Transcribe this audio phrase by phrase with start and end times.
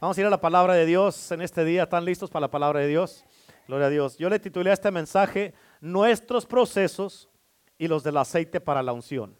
[0.00, 1.82] Vamos a ir a la palabra de Dios en este día.
[1.82, 3.22] ¿Están listos para la palabra de Dios?
[3.68, 4.16] Gloria a Dios.
[4.16, 7.28] Yo le titulé a este mensaje Nuestros procesos
[7.76, 9.36] y los del aceite para la unción.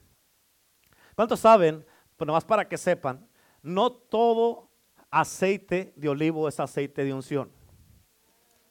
[1.14, 1.86] ¿Cuántos saben?
[2.14, 3.26] Pues nomás para que sepan,
[3.62, 4.68] no todo
[5.10, 7.50] aceite de olivo es aceite de unción.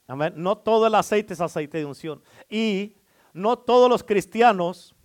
[0.05, 0.33] Amén.
[0.35, 2.21] No todo el aceite es aceite de unción.
[2.47, 2.97] Y
[3.33, 4.95] no todos los cristianos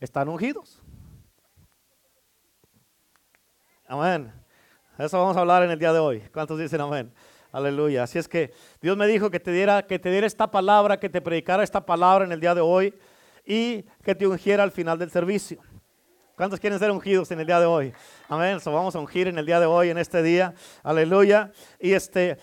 [0.00, 0.82] están ungidos.
[3.86, 4.45] Amén.
[4.98, 6.22] Eso vamos a hablar en el día de hoy.
[6.32, 7.12] ¿Cuántos dicen amén?
[7.52, 8.04] Aleluya.
[8.04, 11.10] Así es que Dios me dijo que te diera, que te diera esta palabra, que
[11.10, 12.94] te predicara esta palabra en el día de hoy
[13.44, 15.60] y que te ungiera al final del servicio.
[16.34, 17.92] ¿Cuántos quieren ser ungidos en el día de hoy?
[18.28, 18.58] Amén.
[18.58, 20.54] So vamos a ungir en el día de hoy, en este día.
[20.82, 21.52] Aleluya.
[21.78, 22.38] Y este,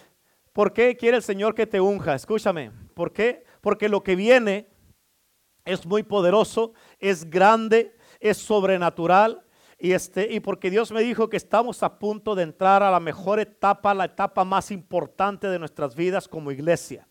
[0.52, 2.14] ¿por qué quiere el Señor que te unja?
[2.14, 2.72] Escúchame.
[2.94, 3.46] ¿Por qué?
[3.62, 4.68] Porque lo que viene
[5.66, 9.44] es muy poderoso, es grande, es sobrenatural
[9.84, 13.02] y, este, y porque Dios me dijo que estamos a punto de entrar a la
[13.02, 17.06] mejor etapa, la etapa más importante de nuestras vidas como iglesia.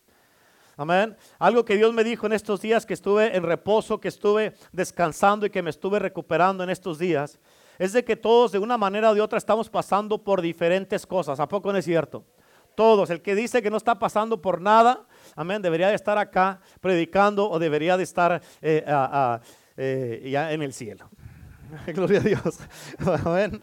[0.75, 1.15] Amén.
[1.37, 5.45] Algo que Dios me dijo en estos días que estuve en reposo, que estuve descansando
[5.45, 7.39] y que me estuve recuperando en estos días,
[7.77, 11.39] es de que todos de una manera o de otra estamos pasando por diferentes cosas.
[11.39, 12.25] ¿A poco no es cierto?
[12.73, 13.11] Todos.
[13.11, 17.47] El que dice que no está pasando por nada, amén, debería de estar acá predicando
[17.51, 18.83] o debería de estar eh,
[19.77, 21.07] eh, ya en el cielo.
[21.87, 22.59] Gloria a Dios.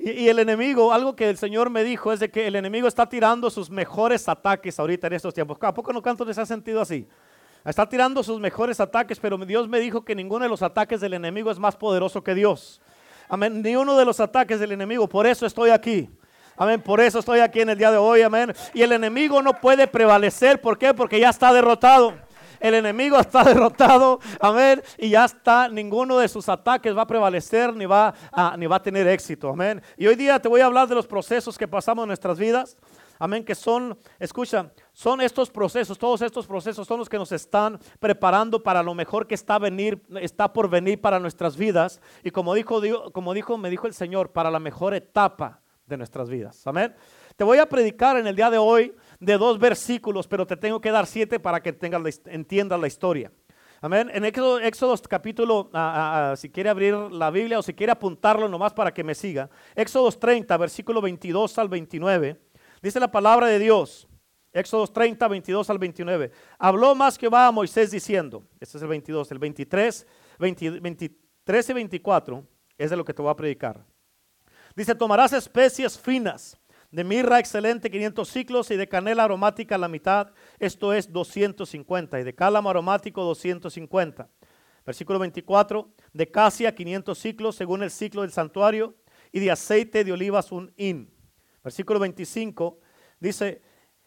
[0.00, 3.08] Y, el enemigo, algo que el Señor me dijo es de que el enemigo está
[3.08, 5.58] tirando sus mejores ataques ahorita en estos tiempos.
[5.60, 7.04] ¿A poco no canto les ha sentido así?
[7.64, 11.14] Está tirando sus mejores ataques, pero Dios me dijo que ninguno de los ataques del
[11.14, 12.80] enemigo es más poderoso que Dios.
[13.28, 13.60] Amén.
[13.60, 15.08] Ni uno de los ataques del enemigo.
[15.08, 16.08] Por eso estoy aquí.
[16.56, 16.80] Amén.
[16.80, 18.22] Por eso estoy aquí en el día de hoy.
[18.22, 18.54] Amén.
[18.74, 20.60] Y el enemigo no puede prevalecer.
[20.60, 20.94] ¿Por qué?
[20.94, 22.14] Porque ya está derrotado.
[22.60, 27.74] El enemigo está derrotado, amén, y ya está, ninguno de sus ataques va a prevalecer
[27.74, 29.82] ni va a, ni va a tener éxito, amén.
[29.96, 32.76] Y hoy día te voy a hablar de los procesos que pasamos en nuestras vidas,
[33.18, 37.78] amén, que son, escucha, son estos procesos, todos estos procesos son los que nos están
[38.00, 42.00] preparando para lo mejor que está, venir, está por venir para nuestras vidas.
[42.22, 42.80] Y como dijo,
[43.12, 46.94] como dijo, me dijo el Señor, para la mejor etapa de nuestras vidas, amén.
[47.36, 50.80] Te voy a predicar en el día de hoy de dos versículos, pero te tengo
[50.80, 53.32] que dar siete para que tengas, entiendas la historia.
[53.80, 54.10] Amén.
[54.12, 55.70] En Éxodo, Éxodo capítulo,
[56.36, 59.48] si quiere abrir la Biblia o si quiere apuntarlo nomás para que me siga.
[59.76, 62.40] Éxodo 30, versículo 22 al 29.
[62.82, 64.08] Dice la palabra de Dios.
[64.52, 66.32] Éxodo 30, 22 al 29.
[66.58, 70.06] Habló más va a Moisés diciendo, este es el 22, el 23,
[70.38, 72.44] 23 y 24
[72.78, 73.84] es de lo que te voy a predicar.
[74.74, 76.58] Dice, tomarás especies finas
[76.90, 82.24] de mirra excelente 500 ciclos y de canela aromática la mitad, esto es 250, y
[82.24, 84.28] de cálamo aromático 250.
[84.86, 88.96] Versículo 24, de casia 500 ciclos según el ciclo del santuario,
[89.32, 91.12] y de aceite de olivas un hin.
[91.62, 92.80] Versículo 25
[93.20, 93.60] dice,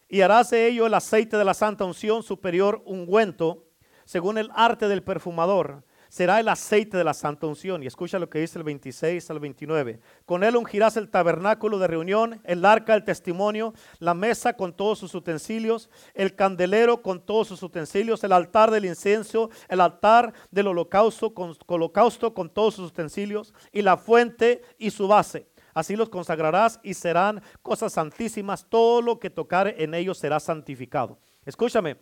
[0.08, 3.68] y harás de ello el aceite de la santa unción superior ungüento,
[4.04, 7.82] según el arte del perfumador, será el aceite de la santa unción.
[7.82, 9.98] Y escucha lo que dice el 26 al 29.
[10.26, 14.98] Con él ungirás el tabernáculo de reunión, el arca del testimonio, la mesa con todos
[14.98, 20.66] sus utensilios, el candelero con todos sus utensilios, el altar del incienso, el altar del
[20.66, 25.46] holocausto con, holocausto con todos sus utensilios, y la fuente y su base.
[25.72, 28.66] Así los consagrarás y serán cosas santísimas.
[28.68, 31.18] Todo lo que tocare en ellos será santificado.
[31.46, 31.96] Escúchame,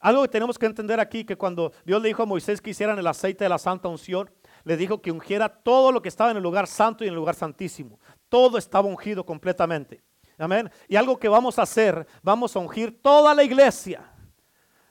[0.00, 2.98] algo que tenemos que entender aquí, que cuando Dios le dijo a Moisés que hicieran
[2.98, 4.30] el aceite de la santa unción,
[4.64, 7.18] le dijo que ungiera todo lo que estaba en el lugar santo y en el
[7.18, 7.98] lugar santísimo.
[8.28, 10.02] Todo estaba ungido completamente.
[10.38, 10.70] Amén.
[10.86, 14.08] Y algo que vamos a hacer, vamos a ungir toda la iglesia.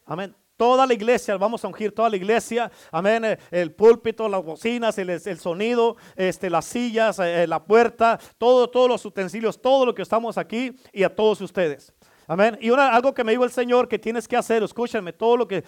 [0.05, 0.35] Amén.
[0.57, 2.71] Toda la iglesia, vamos a ungir toda la iglesia.
[2.91, 3.23] Amén.
[3.23, 8.67] Eh, el púlpito, las bocinas, el, el sonido, este, las sillas, eh, la puerta, todo,
[8.67, 11.93] todos los utensilios, todo lo que estamos aquí y a todos ustedes.
[12.29, 12.57] Amén.
[12.59, 15.47] Y una, algo que me dijo el Señor que tienes que hacer, escúchame, todo lo
[15.47, 15.63] que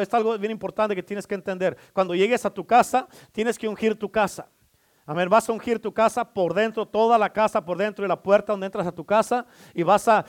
[0.00, 1.74] es algo bien importante que tienes que entender.
[1.94, 4.46] Cuando llegues a tu casa, tienes que ungir tu casa.
[5.06, 5.28] Amén.
[5.28, 8.52] Vas a ungir tu casa por dentro, toda la casa por dentro de la puerta
[8.52, 10.24] donde entras a tu casa y vas a,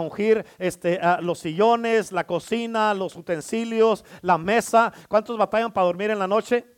[0.00, 4.92] ungir este, los sillones, la cocina, los utensilios, la mesa.
[5.08, 6.77] ¿Cuántos batallan para dormir en la noche?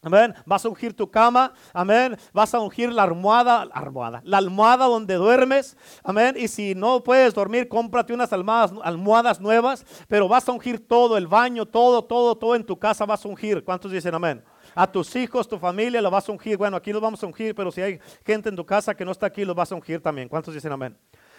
[0.00, 0.32] Amén.
[0.46, 1.52] Vas a ungir tu cama.
[1.72, 2.16] Amén.
[2.32, 5.76] Vas a ungir la almohada, la almohada, la almohada donde duermes.
[6.04, 6.36] Amén.
[6.38, 9.84] Y si no puedes dormir, cómprate unas almohadas, almohadas nuevas.
[10.06, 13.28] Pero vas a ungir todo, el baño, todo, todo, todo en tu casa vas a
[13.28, 13.64] ungir.
[13.64, 14.44] ¿Cuántos dicen amén?
[14.74, 16.56] A tus hijos, tu familia, lo vas a ungir.
[16.56, 19.10] Bueno, aquí los vamos a ungir, pero si hay gente en tu casa que no
[19.10, 20.28] está aquí, los vas a ungir también.
[20.28, 20.96] ¿Cuántos dicen amén?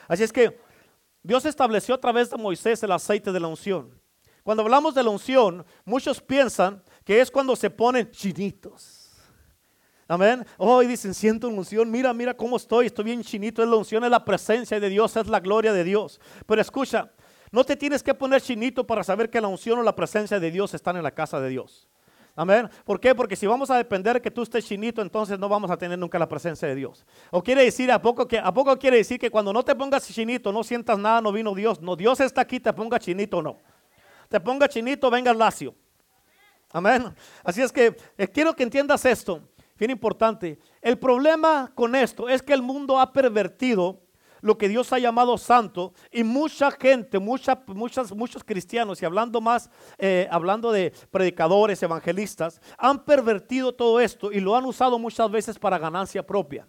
[0.10, 0.60] Así es que
[1.24, 4.00] Dios estableció a través de Moisés el aceite de la unción.
[4.44, 9.00] Cuando hablamos de la unción, muchos piensan que es cuando se ponen chinitos.
[10.08, 10.44] Amén.
[10.58, 11.92] Hoy dicen, siento unción.
[11.92, 12.88] Mira, mira cómo estoy.
[12.88, 13.62] Estoy bien chinito.
[13.62, 16.20] Es la unción, es la presencia de Dios, es la gloria de Dios.
[16.48, 17.12] Pero escucha,
[17.52, 20.50] no te tienes que poner chinito para saber que la unción o la presencia de
[20.50, 21.88] Dios están en la casa de Dios.
[22.36, 22.70] Amén.
[22.86, 23.14] ¿Por qué?
[23.14, 26.00] Porque si vamos a depender de que tú estés chinito, entonces no vamos a tener
[26.00, 27.06] nunca la presencia de Dios.
[27.32, 30.08] O quiere decir, ¿a poco, que, ¿a poco quiere decir que cuando no te pongas
[30.08, 31.82] chinito, no sientas nada, no vino Dios?
[31.82, 33.58] No, Dios está aquí, te ponga chinito o no.
[34.30, 35.76] Te ponga chinito, venga lacio.
[36.72, 37.14] Amén.
[37.44, 39.42] Así es que eh, quiero que entiendas esto
[39.80, 40.60] bien importante.
[40.82, 44.02] El problema con esto es que el mundo ha pervertido
[44.42, 49.42] lo que Dios ha llamado santo y mucha gente, mucha, muchas, muchos cristianos y hablando
[49.42, 55.30] más, eh, hablando de predicadores, evangelistas, han pervertido todo esto y lo han usado muchas
[55.32, 56.68] veces para ganancia propia.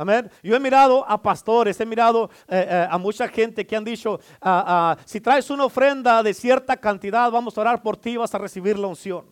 [0.00, 0.30] Amén.
[0.42, 4.18] Yo he mirado a pastores, he mirado eh, eh, a mucha gente que han dicho,
[4.40, 8.34] ah, ah, si traes una ofrenda de cierta cantidad, vamos a orar por ti, vas
[8.34, 9.26] a recibir la unción.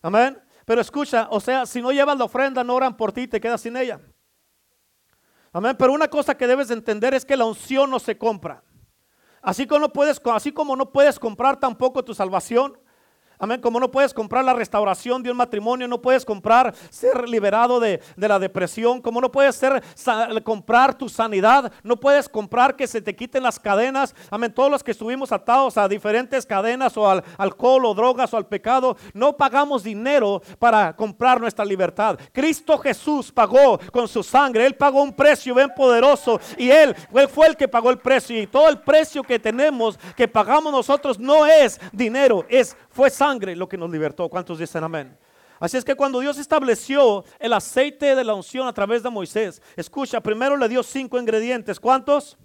[0.00, 0.42] Amén.
[0.64, 3.60] Pero escucha, o sea, si no llevas la ofrenda, no oran por ti, te quedas
[3.60, 4.00] sin ella.
[5.52, 5.76] Amén.
[5.78, 8.64] Pero una cosa que debes entender es que la unción no se compra.
[9.42, 12.78] Así como no puedes, así como no puedes comprar tampoco tu salvación,
[13.42, 13.58] Amén.
[13.58, 18.02] Como no puedes comprar la restauración de un matrimonio, no puedes comprar ser liberado de,
[18.18, 19.82] la depresión, como no puedes ser,
[20.44, 24.14] comprar tu sanidad, no puedes comprar que se te quiten las cadenas.
[24.30, 24.52] Amén.
[24.52, 28.46] Todos los que estuvimos atados a diferentes cadenas o al alcohol o drogas o al
[28.46, 32.18] pecado, no pagamos dinero para comprar nuestra libertad.
[32.32, 34.66] Cristo Jesús pagó con su sangre.
[34.66, 38.38] Él pagó un precio bien poderoso y él, él fue el que pagó el precio.
[38.38, 43.29] Y todo el precio que tenemos, que pagamos nosotros, no es dinero, es fue sangre
[43.38, 44.28] lo que nos libertó.
[44.28, 45.16] ¿Cuántos dicen amén?
[45.58, 49.60] Así es que cuando Dios estableció el aceite de la unción a través de Moisés,
[49.76, 51.78] escucha, primero le dio cinco ingredientes.
[51.78, 52.38] ¿Cuántos?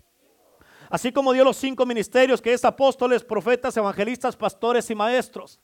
[0.89, 5.59] Así como dio los cinco ministerios que es apóstoles, profetas, evangelistas, pastores y maestros.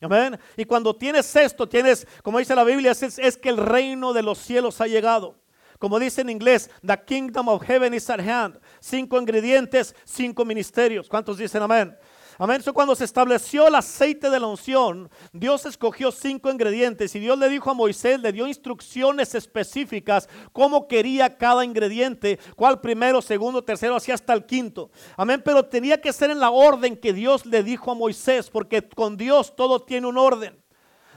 [0.00, 0.38] Amén.
[0.56, 4.22] Y cuando tienes esto, tienes, como dice la Biblia, es, es que el reino de
[4.22, 5.36] los cielos ha llegado.
[5.78, 8.60] Como dice en inglés, the kingdom of heaven is at hand.
[8.80, 11.08] Cinco ingredientes, cinco ministerios.
[11.08, 11.96] ¿Cuántos dicen amén?
[12.42, 12.60] Amén.
[12.74, 17.48] Cuando se estableció el aceite de la unción, Dios escogió cinco ingredientes y Dios le
[17.48, 23.94] dijo a Moisés, le dio instrucciones específicas cómo quería cada ingrediente, cuál primero, segundo, tercero,
[23.94, 24.90] así hasta el quinto.
[25.16, 25.40] Amén.
[25.44, 29.16] Pero tenía que ser en la orden que Dios le dijo a Moisés, porque con
[29.16, 30.60] Dios todo tiene un orden.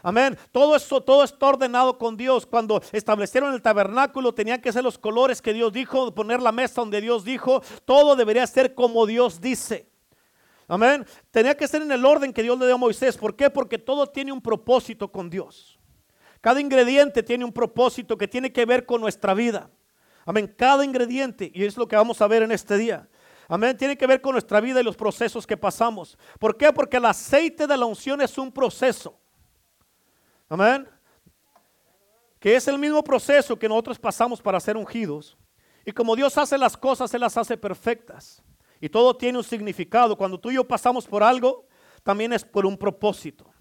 [0.03, 0.37] Amén.
[0.51, 2.45] Todo eso, todo está ordenado con Dios.
[2.45, 6.81] Cuando establecieron el tabernáculo, tenían que ser los colores que Dios dijo, poner la mesa
[6.81, 7.63] donde Dios dijo.
[7.83, 9.94] Todo debería ser como Dios dice.
[10.67, 11.05] Amén.
[11.31, 13.17] Tenía que ser en el orden que Dios le dio a Moisés.
[13.17, 13.49] ¿Por qué?
[13.49, 15.79] Porque todo tiene un propósito con Dios.
[16.41, 19.69] Cada ingrediente tiene un propósito que tiene que ver con nuestra vida.
[20.25, 20.53] Amén.
[20.57, 23.07] Cada ingrediente, y es lo que vamos a ver en este día.
[23.47, 23.77] Amén.
[23.77, 26.17] Tiene que ver con nuestra vida y los procesos que pasamos.
[26.39, 26.73] ¿Por qué?
[26.73, 29.19] Porque el aceite de la unción es un proceso.
[30.49, 30.87] Amén.
[32.39, 35.37] Que es el mismo proceso que nosotros pasamos para ser ungidos.
[35.85, 38.43] Y como Dios hace las cosas, Él las hace perfectas.
[38.79, 40.17] Y todo tiene un significado.
[40.17, 41.67] Cuando tú y yo pasamos por algo,
[42.03, 43.51] también es por un propósito.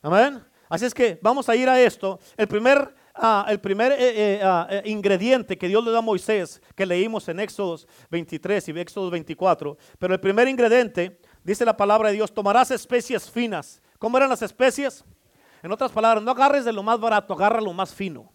[0.00, 0.42] Amén.
[0.68, 2.18] Así es que vamos a ir a esto.
[2.36, 6.00] El primer, ah, el primer eh, eh, ah, eh, ingrediente que Dios le da a
[6.00, 11.76] Moisés, que leímos en Éxodos 23 y Éxodos 24, pero el primer ingrediente, dice la
[11.76, 13.82] palabra de Dios, tomarás especies finas.
[13.98, 15.04] ¿Cómo eran las especies?
[15.62, 18.32] En otras palabras, no agarres de lo más barato, agarra lo más fino.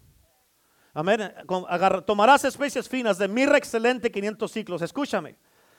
[0.94, 1.34] Amén.
[2.06, 4.82] tomarás especies finas de mirra excelente 500 ciclos.
[4.82, 5.38] Escúchame.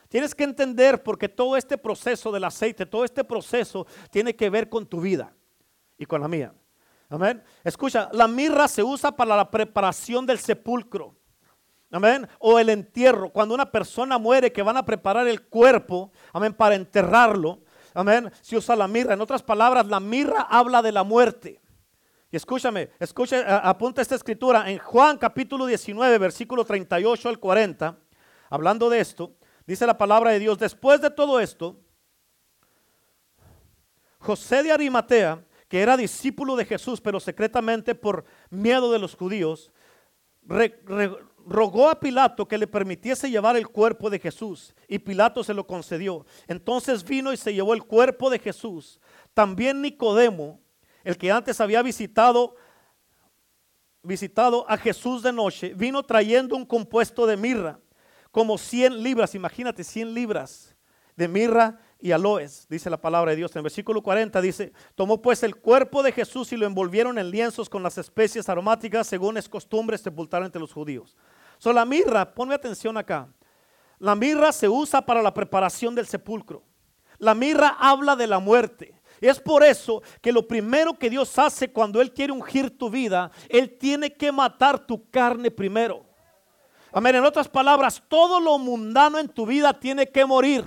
[0.08, 4.68] Tienes que entender porque todo este proceso del aceite, todo este proceso tiene que ver
[4.68, 5.34] con tu vida
[5.98, 6.54] y con la mía.
[7.10, 7.42] Amén.
[7.64, 11.14] Escucha, la mirra se usa para la preparación del sepulcro.
[11.90, 12.28] Amén.
[12.38, 13.30] O el entierro.
[13.30, 17.60] Cuando una persona muere, que van a preparar el cuerpo, amén, para enterrarlo.
[17.94, 18.30] Amén.
[18.42, 19.14] Se usa la mirra.
[19.14, 21.60] En otras palabras, la mirra habla de la muerte.
[22.30, 27.96] Y escúchame, escucha, apunta esta escritura en Juan capítulo 19, versículo 38 al 40.
[28.50, 29.32] Hablando de esto,
[29.68, 31.76] Dice la palabra de Dios, después de todo esto,
[34.18, 39.70] José de Arimatea, que era discípulo de Jesús, pero secretamente por miedo de los judíos,
[41.44, 45.66] rogó a Pilato que le permitiese llevar el cuerpo de Jesús y Pilato se lo
[45.66, 46.24] concedió.
[46.46, 48.98] Entonces vino y se llevó el cuerpo de Jesús.
[49.34, 50.62] También Nicodemo,
[51.04, 52.56] el que antes había visitado
[54.02, 57.78] visitado a Jesús de noche, vino trayendo un compuesto de mirra
[58.30, 60.76] como 100 libras, imagínate 100 libras
[61.16, 63.50] de mirra y aloes, dice la palabra de Dios.
[63.52, 67.30] En el versículo 40 dice, tomó pues el cuerpo de Jesús y lo envolvieron en
[67.30, 71.16] lienzos con las especies aromáticas, según es costumbre sepultar entre los judíos.
[71.58, 73.28] So, la mirra, ponme atención acá,
[73.98, 76.62] la mirra se usa para la preparación del sepulcro.
[77.18, 78.94] La mirra habla de la muerte.
[79.20, 83.32] Es por eso que lo primero que Dios hace cuando Él quiere ungir tu vida,
[83.48, 86.07] Él tiene que matar tu carne primero.
[86.92, 87.16] Amén.
[87.16, 90.64] En otras palabras, todo lo mundano en tu vida tiene que morir.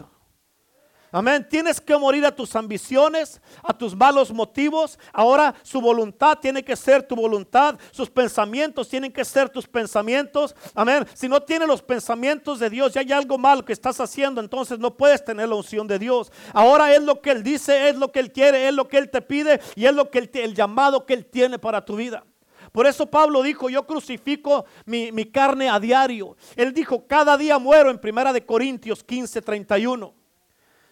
[1.14, 1.46] Amén.
[1.50, 4.98] Tienes que morir a tus ambiciones, a tus malos motivos.
[5.12, 7.78] Ahora su voluntad tiene que ser tu voluntad.
[7.92, 10.56] Sus pensamientos tienen que ser tus pensamientos.
[10.74, 11.06] Amén.
[11.14, 14.80] Si no tienes los pensamientos de Dios y hay algo malo que estás haciendo, entonces
[14.80, 16.32] no puedes tener la unción de Dios.
[16.54, 19.10] Ahora es lo que Él dice, es lo que Él quiere, es lo que Él
[19.10, 22.24] te pide y es lo que el llamado que Él tiene para tu vida.
[22.72, 26.38] Por eso Pablo dijo, yo crucifico mi, mi, carne a diario.
[26.56, 30.14] Él dijo, cada día muero en primera de Corintios 15, 31.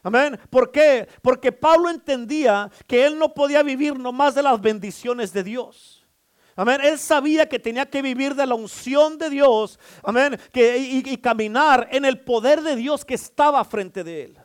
[0.04, 0.40] Amén.
[0.50, 1.08] ¿Por qué?
[1.22, 6.06] Porque Pablo entendía que él no podía vivir nomás de las bendiciones de Dios.
[6.56, 6.82] Amén.
[6.84, 9.80] Él sabía que tenía que vivir de la unción de Dios.
[10.04, 10.38] Amén.
[10.52, 14.40] Que, y, caminar en el poder de Dios que estaba frente de él.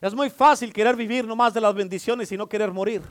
[0.00, 3.02] Es muy fácil querer vivir nomás de las bendiciones y no querer morir.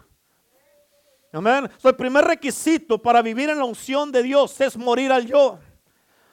[1.34, 1.69] Amén.
[1.84, 5.60] el primer requisito para vivir en la unción de Dios es morir al yo.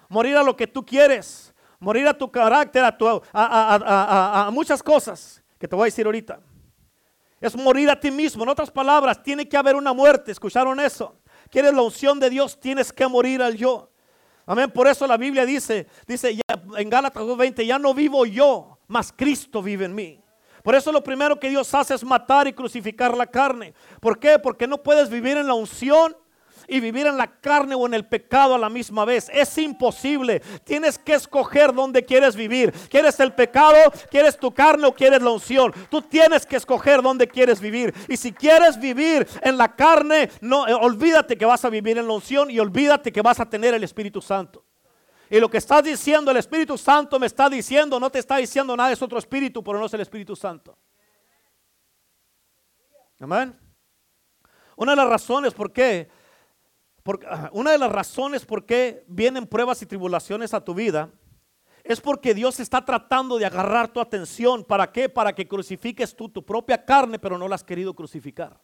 [0.08, 5.68] Morir a lo que tú quieres morir a tu carácter, a, a, muchas cosas que
[5.68, 6.40] te voy a decir ahorita.
[7.40, 8.42] Es morir a ti mismo.
[8.42, 10.32] En otras palabras, tiene que haber una muerte.
[10.32, 11.20] ¿Escucharon eso?
[11.50, 12.58] ¿Quieres la unción de Dios?
[12.58, 13.90] Tienes que morir al yo.
[14.46, 14.70] Amén.
[14.70, 16.38] Por eso la Biblia dice, dice
[16.76, 20.23] en Gálatas 2.20, ya no vivo yo, mas Cristo vive en mí.
[20.64, 23.74] Por eso lo primero que Dios hace es matar y crucificar la carne.
[24.00, 24.38] ¿Por qué?
[24.38, 26.16] Porque no puedes vivir en la unción
[26.66, 29.28] y vivir en la carne o en el pecado a la misma vez.
[29.30, 30.40] Es imposible.
[30.64, 32.72] Tienes que escoger dónde quieres vivir.
[32.88, 33.76] ¿Quieres el pecado?
[34.10, 35.70] ¿Quieres tu carne o quieres la unción?
[35.90, 37.92] Tú tienes que escoger dónde quieres vivir.
[38.08, 42.06] Y si quieres vivir en la carne, no eh, olvídate que vas a vivir en
[42.06, 44.63] la unción y olvídate que vas a tener el Espíritu Santo.
[45.30, 48.76] Y lo que estás diciendo, el Espíritu Santo me está diciendo, no te está diciendo
[48.76, 50.76] nada, es otro espíritu, pero no es el Espíritu Santo.
[53.20, 53.58] Amén.
[54.76, 56.10] Una de las razones por qué
[57.04, 61.10] porque, una de las razones por qué vienen pruebas y tribulaciones a tu vida
[61.84, 64.64] es porque Dios está tratando de agarrar tu atención.
[64.64, 65.10] ¿Para qué?
[65.10, 68.58] Para que crucifiques tú tu propia carne, pero no la has querido crucificar.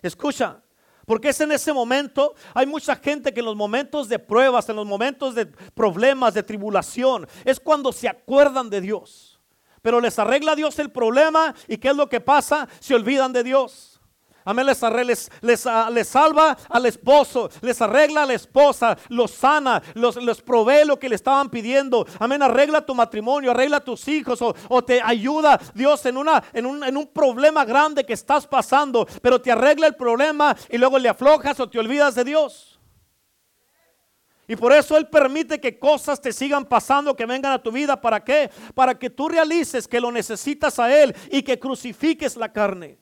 [0.00, 0.62] Escucha,
[1.10, 4.76] porque es en ese momento, hay mucha gente que en los momentos de pruebas, en
[4.76, 9.40] los momentos de problemas, de tribulación, es cuando se acuerdan de Dios.
[9.82, 12.68] Pero les arregla Dios el problema y ¿qué es lo que pasa?
[12.78, 13.89] Se olvidan de Dios.
[14.44, 19.30] Amén, les, les, les, ah, les, salva al esposo, les arregla a la esposa, los
[19.30, 22.06] sana, los, les provee lo que le estaban pidiendo.
[22.18, 26.82] Amén, arregla tu matrimonio, arregla tus hijos o, te ayuda Dios en, una, en, un,
[26.82, 31.08] en un problema grande que estás pasando, pero te arregla el problema y luego le
[31.10, 32.80] aflojas o te olvidas de Dios.
[34.50, 38.00] Y por eso Él permite que cosas te sigan pasando, que vengan a tu vida.
[38.00, 38.50] ¿Para qué?
[38.74, 42.98] Para que tú realices que lo necesitas a Él y que crucifiques la carne.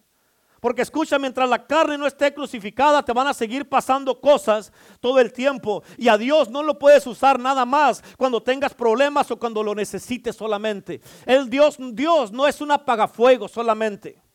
[0.60, 5.20] Porque escucha, mientras la carne no esté crucificada, te van a seguir pasando cosas todo
[5.20, 5.82] el tiempo.
[5.96, 9.74] Y a Dios no lo puedes usar nada más cuando tengas problemas o cuando lo
[9.74, 11.00] necesites solamente.
[11.26, 14.27] El Dios, Dios no es un apagafuego solamente.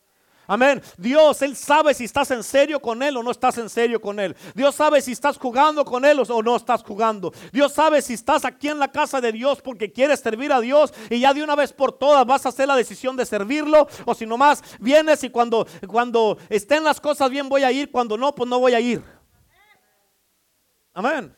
[0.45, 0.81] Amén.
[0.97, 4.19] Dios, Él sabe si estás en serio con Él o no estás en serio con
[4.19, 4.35] Él.
[4.53, 7.31] Dios sabe si estás jugando con Él o no estás jugando.
[7.51, 10.93] Dios sabe si estás aquí en la casa de Dios porque quieres servir a Dios
[11.09, 14.13] y ya de una vez por todas vas a hacer la decisión de servirlo o
[14.13, 18.35] si nomás vienes y cuando, cuando estén las cosas bien voy a ir, cuando no,
[18.35, 19.01] pues no voy a ir.
[20.93, 21.33] Amén.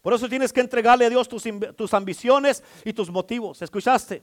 [0.00, 1.44] Por eso tienes que entregarle a Dios tus,
[1.76, 3.60] tus ambiciones y tus motivos.
[3.62, 4.22] ¿Escuchaste?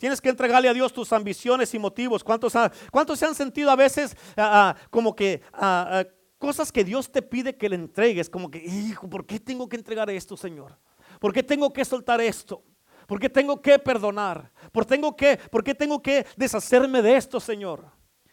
[0.00, 2.24] Tienes que entregarle a Dios tus ambiciones y motivos.
[2.24, 6.04] ¿Cuántos, se han sentido a veces ah, ah, como que ah,
[6.38, 8.30] cosas que Dios te pide que le entregues?
[8.30, 10.78] Como que, hijo, ¿por qué tengo que entregar esto, Señor?
[11.20, 12.64] ¿Por qué tengo que soltar esto?
[13.06, 14.50] ¿Por qué tengo que perdonar?
[14.72, 17.84] ¿Por, tengo que, ¿Por qué tengo que deshacerme de esto, Señor?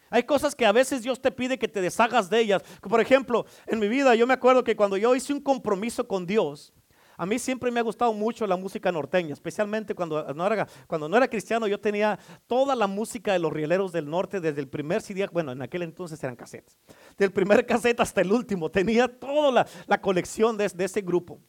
[0.08, 2.62] Hay cosas que a veces Dios te pide que te deshagas de ellas.
[2.80, 6.24] Por ejemplo, en mi vida yo me acuerdo que cuando yo hice un compromiso con
[6.24, 6.72] Dios,
[7.20, 11.66] a mí siempre me ha gustado mucho la música norteña, especialmente cuando no era, cristiano.
[11.66, 15.50] Yo tenía toda la música de los rieleros del norte desde el primer CD, bueno,
[15.50, 16.78] en aquel entonces eran cassettes.
[17.16, 21.40] Del primer cassette hasta el último, tenía toda la, colección de, ese grupo.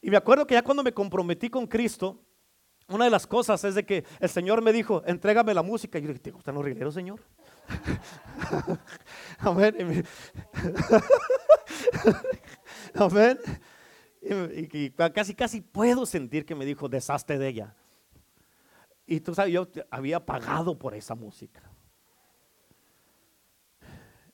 [0.00, 2.22] Y me acuerdo que ya cuando me comprometí con Cristo,
[2.86, 5.98] una de las cosas es de que el Señor me dijo, entrégame la música.
[5.98, 7.20] Y yo dije, ¿te gustan los rieleros, Señor?
[9.40, 10.04] Amén.
[12.94, 13.38] Amén.
[14.72, 17.74] Y, casi, casi puedo sentir que me dijo, deshazte de ella.
[19.06, 21.62] Y tú sabes, yo había pagado por esa música.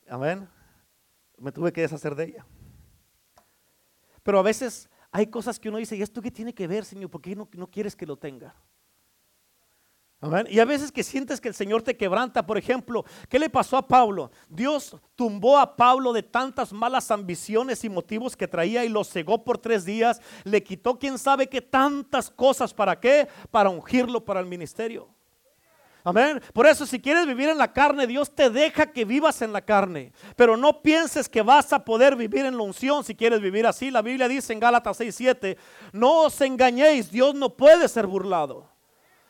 [0.09, 0.47] Amén.
[1.37, 2.45] Me tuve que deshacer de ella.
[4.21, 7.09] Pero a veces hay cosas que uno dice, ¿y esto qué tiene que ver, Señor?
[7.09, 8.53] ¿Por qué no, no quieres que lo tenga?
[10.49, 13.77] Y a veces que sientes que el Señor te quebranta, por ejemplo, ¿qué le pasó
[13.77, 14.31] a Pablo?
[14.49, 19.43] Dios tumbó a Pablo de tantas malas ambiciones y motivos que traía y lo cegó
[19.43, 20.19] por tres días.
[20.43, 22.73] Le quitó quién sabe qué tantas cosas.
[22.73, 23.27] ¿Para qué?
[23.51, 25.09] Para ungirlo para el ministerio.
[26.03, 26.39] Amén.
[26.53, 29.61] Por eso si quieres vivir en la carne, Dios te deja que vivas en la
[29.61, 30.11] carne.
[30.35, 33.91] Pero no pienses que vas a poder vivir en la unción si quieres vivir así.
[33.91, 35.57] La Biblia dice en Gálatas 6:7,
[35.93, 38.74] no os engañéis, Dios no puede ser burlado.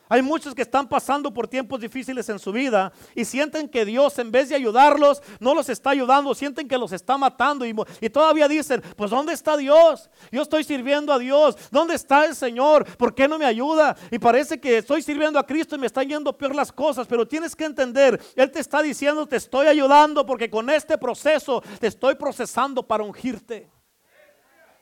[0.08, 4.18] Hay muchos que están pasando por tiempos difíciles en su vida y sienten que Dios
[4.18, 7.74] en vez de ayudarlos no los está ayudando, sienten que los está matando y,
[8.10, 10.08] todavía dicen, pues ¿dónde está Dios?
[10.30, 12.84] Yo estoy sirviendo a Dios, ¿dónde está el Señor?
[12.96, 13.96] ¿Por qué no me ayuda?
[14.10, 17.26] Y parece que estoy sirviendo a Cristo y me están yendo peor las cosas, pero
[17.26, 21.88] tienes que entender, Él te está diciendo, te estoy ayudando porque con este proceso te
[21.88, 23.75] estoy procesando para ungirte.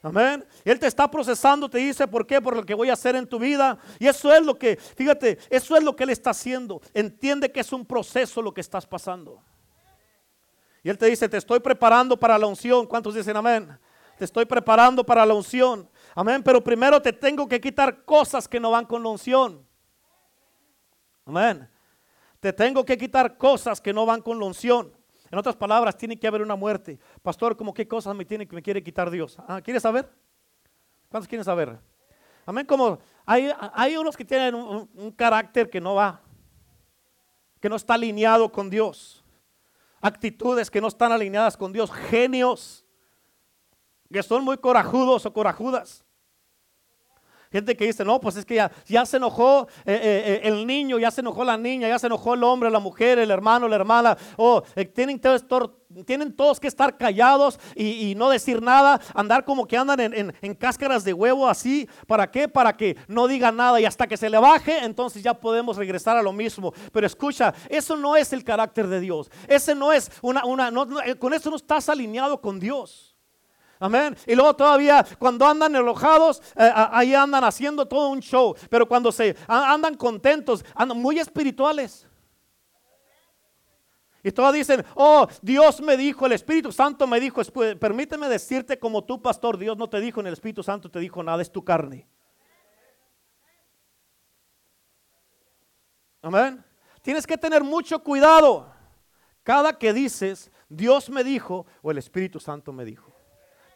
[0.04, 0.46] Amén.
[0.66, 3.26] Él te está procesando, te dice por qué, por lo que voy a hacer en
[3.26, 3.78] tu vida.
[3.98, 6.82] Y eso es lo que, fíjate, eso es lo que Él está haciendo.
[6.92, 9.42] Entiende que es un proceso lo que estás pasando.
[10.82, 12.86] Y Él te dice, te estoy preparando para la unción.
[12.86, 13.78] ¿Cuántos dicen amén?
[14.18, 15.88] Te estoy preparando para la unción.
[16.14, 16.42] Amén.
[16.42, 19.66] Pero primero te tengo que quitar cosas que no van con la unción.
[21.24, 21.66] Amén.
[22.40, 24.92] Te tengo que quitar cosas que no van con la unción.
[25.30, 26.98] En otras palabras, tiene que haber una muerte.
[27.22, 29.36] Pastor, ¿cómo qué cosas me tiene me quiere quitar Dios?
[29.48, 30.08] Ah, ¿Quieres saber?
[31.08, 31.78] ¿Cuántos quieren saber?
[32.46, 32.66] Amén.
[32.66, 36.20] Como hay, hay unos que tienen un, carácter que no va,
[37.60, 39.24] que no está alineado con Dios.
[40.00, 41.90] Actitudes que no están alineadas con Dios.
[41.90, 42.84] Genios
[44.12, 46.03] que son muy corajudos o corajudas.
[47.54, 50.98] Gente que dice, no, pues es que ya, se enojó eh, eh, eh, el niño,
[50.98, 53.76] ya se enojó la niña, ya se enojó el hombre, la mujer, el hermano, la
[53.76, 54.18] hermana.
[54.36, 55.70] O tienen, todos,
[56.04, 61.04] tienen todos que estar callados y, no decir nada, andar como que andan en, cáscaras
[61.04, 61.88] de huevo así.
[62.08, 62.48] ¿Para qué?
[62.48, 66.16] Para que no digan nada y hasta que se le baje, entonces ya podemos regresar
[66.16, 66.74] a lo mismo.
[66.90, 69.30] Pero escucha, eso no es el carácter de Dios.
[69.46, 70.72] Ese no es una, una
[71.20, 73.13] con eso no estás alineado con Dios.
[73.84, 74.16] Amén.
[74.26, 78.56] Y luego todavía cuando andan enojados, eh, ahí andan haciendo todo un show.
[78.70, 82.08] Pero cuando se andan contentos, andan muy espirituales.
[84.22, 87.42] Y todos dicen, oh, Dios me dijo, el Espíritu Santo me dijo,
[87.78, 91.22] permíteme decirte como tú, pastor, Dios no te dijo en el Espíritu Santo, te dijo
[91.22, 92.08] nada, es tu carne.
[96.22, 96.64] Amén.
[97.02, 98.72] Tienes que tener mucho cuidado
[99.42, 103.13] cada que dices, Dios me dijo o el Espíritu Santo me dijo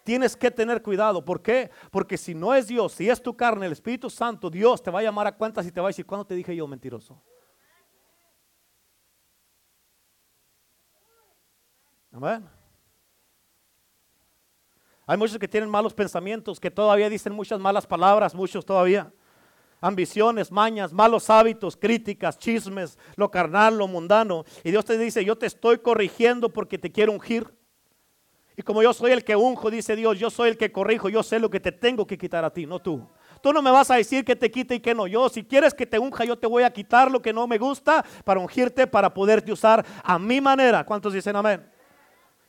[0.09, 1.23] tienes que tener cuidado.
[1.23, 1.71] ¿Por qué?
[1.91, 5.01] Porque si no es Dios, si es tu carne, el Espíritu Santo, Dios te va
[5.01, 7.23] a llamar a cuentas y te va a decir, ¿cuándo te dije yo mentiroso?
[12.11, 12.49] Amén.
[15.07, 19.13] Hay muchos que tienen malos pensamientos, que todavía dicen muchas malas palabras, muchos todavía.
[19.79, 24.47] Ambiciones, mañas, malos hábitos, críticas, chismes, lo carnal, lo mundano.
[24.65, 27.58] Y Dios te dice, yo te estoy corrigiendo porque te quiero ungir.
[28.59, 31.23] Y como yo soy el que unjo, dice Dios, yo soy el que corrijo, yo
[31.23, 33.09] sé lo que te tengo que quitar a ti, no tú.
[33.41, 35.07] Tú no me vas a decir que te quite y que no.
[35.07, 37.57] Yo, si quieres que te unja, yo te voy a quitar lo que no me
[37.57, 40.85] gusta para ungirte, para poderte usar a mi manera.
[40.85, 41.71] ¿Cuántos dicen amén?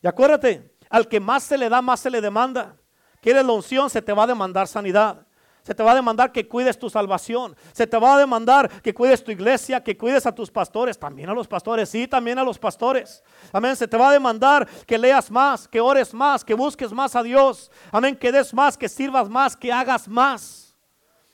[0.02, 2.76] Y acuérdate, al que más se le da, más se le demanda.
[3.22, 5.28] Quieres la unción, se te va a demandar sanidad.
[5.64, 7.56] Se te va a demandar que cuides tu salvación.
[7.74, 10.98] Se te va a demandar que cuides tu iglesia, que cuides a tus pastores.
[10.98, 13.24] También a los pastores, sí, también a los pastores.
[13.52, 13.76] Amén.
[13.76, 17.24] Se te va a demandar que leas más, que ores más, que busques más a
[17.24, 17.72] Dios.
[17.92, 18.16] Amén.
[18.16, 20.70] Que des más, que sirvas más, que hagas más.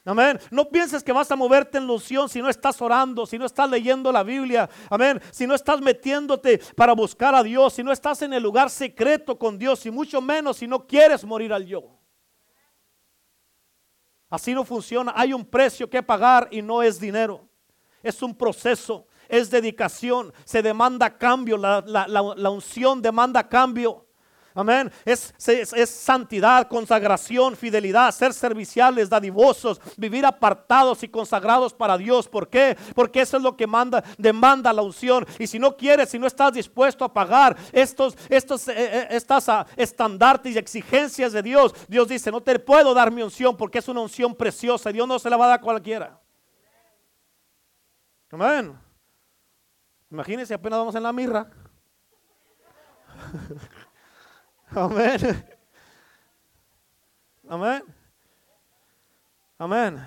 [0.07, 0.39] Amén.
[0.51, 3.67] No pienses que vas a moverte en ilusión si no estás orando, si no estás
[3.69, 4.69] leyendo la Biblia.
[4.89, 5.19] Amén.
[5.31, 9.37] Si no estás metiéndote para buscar a Dios, si no estás en el lugar secreto
[9.39, 12.04] con Dios y mucho menos si no quieres morir al yo.
[14.35, 15.13] Así no funciona.
[15.15, 17.47] Hay un precio que pagar y no es dinero.
[18.03, 20.33] Es un proceso, es dedicación.
[20.43, 21.55] Se demanda cambio.
[21.55, 24.04] La, unción demanda cambio.
[24.57, 24.89] Amén.
[25.03, 32.29] Es, es, santidad, consagración, fidelidad, ser serviciales, dadivosos, vivir apartados y consagrados para Dios.
[32.29, 32.77] ¿Por qué?
[32.95, 35.27] Porque eso es lo que manda, demanda la unción.
[35.39, 39.65] Y si no quieres, si no estás dispuesto a pagar estos, estos, eh, eh, uh,
[39.75, 43.87] estandartes y exigencias de Dios, Dios dice, no te puedo dar mi unción porque es
[43.89, 44.89] una unción preciosa.
[44.89, 46.17] Dios no se la va a dar a cualquiera.
[48.31, 48.73] Amén.
[50.09, 51.45] Imagínense, apenas vamos en la mirra.
[54.75, 55.19] Amén.
[57.47, 57.83] Amén.
[59.57, 60.05] Amén.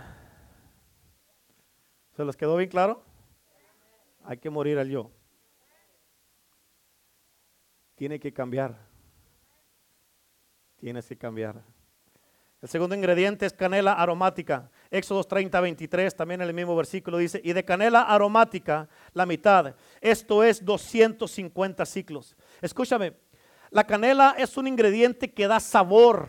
[2.15, 3.03] ¿Se les quedó bien claro?
[4.25, 5.11] Hay que morir al yo.
[7.95, 8.77] Tiene que cambiar.
[10.77, 11.63] Tienes que cambiar.
[12.61, 14.71] El segundo ingrediente es canela aromática.
[14.91, 19.75] Éxodo 30, 23, también en el mismo versículo dice, y de canela aromática la mitad,
[20.01, 22.37] esto es 250 ciclos.
[22.61, 23.15] Escúchame,
[23.71, 26.29] la canela es un ingrediente que da sabor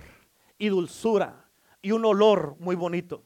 [0.58, 1.46] y dulzura
[1.82, 3.24] y un olor muy bonito.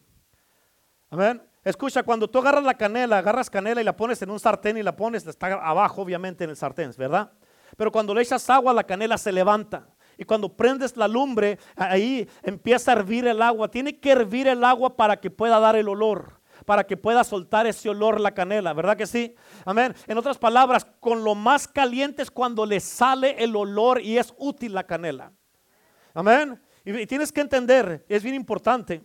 [1.10, 1.42] Amén.
[1.64, 4.84] Escucha, cuando tú agarras la canela, agarras canela y la pones en un sartén y
[4.84, 7.32] la pones, está abajo obviamente en el sartén, ¿verdad?
[7.78, 9.88] Pero cuando le echas agua, la canela se levanta.
[10.18, 13.72] Y cuando prendes la lumbre, ahí empieza a hervir el agua.
[13.72, 17.68] Tiene que hervir el agua para que pueda dar el olor, para que pueda soltar
[17.68, 19.36] ese olor la canela, ¿verdad que sí?
[19.66, 19.94] Amén.
[20.08, 24.34] En otras palabras, con lo más caliente es cuando le sale el olor y es
[24.38, 25.32] útil la canela.
[26.14, 26.62] Amén.
[26.86, 28.96] Y, tienes que entender, es bien importante,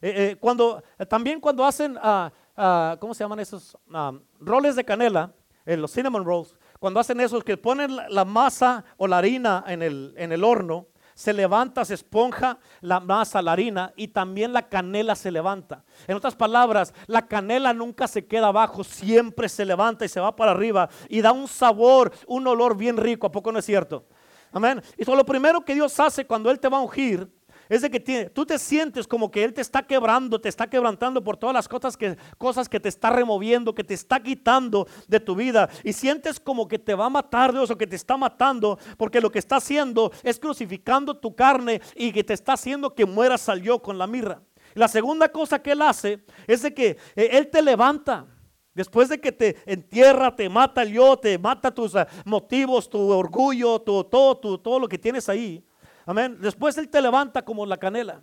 [0.00, 3.76] eh, eh, cuando, también cuando hacen, uh, ¿cómo se llaman esos?
[3.92, 5.32] Ah, roles de canela,
[5.64, 10.14] los cinnamon rolls, cuando hacen eso, que ponen la masa o la harina en el,
[10.16, 15.14] en el horno, se levanta, se esponja la masa, la harina y también la canela
[15.14, 15.82] se levanta.
[16.06, 20.36] En otras palabras, la canela nunca se queda abajo, siempre se levanta y se va
[20.36, 23.26] para arriba y da un sabor, un olor bien rico.
[23.26, 24.04] ¿A poco no es cierto?
[24.52, 24.82] Amén.
[24.98, 27.26] Y eso lo primero que Dios hace cuando Él te va a ungir
[27.68, 31.22] es de que tú te sientes como que Él te está quebrando, te está quebrantando
[31.22, 35.20] por todas las cosas que, cosas que te está removiendo, que te está quitando de
[35.20, 35.68] tu vida.
[35.82, 39.20] Y sientes como que te va a matar Dios o que te está matando, porque
[39.20, 43.48] lo que está haciendo es crucificando tu carne y que te está haciendo que mueras
[43.48, 44.42] al yo con la mirra.
[44.74, 48.26] La segunda cosa que Él hace es de que eh, Él te levanta.
[48.74, 53.10] Después de que te entierra, te mata el yo, te mata tus ah, motivos, tu
[53.10, 55.64] orgullo, tu, todo, todo lo que tienes ahí.
[56.06, 56.38] Amén.
[56.40, 58.22] Después Él te levanta como la canela.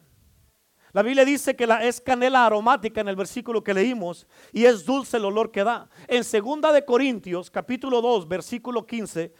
[0.93, 4.85] La Biblia dice que la, es canela aromática en el versículo que leímos y es
[4.85, 5.89] dulce el olor que da.
[6.07, 9.33] En segunda de Corintios, capítulo 2, versículo 15,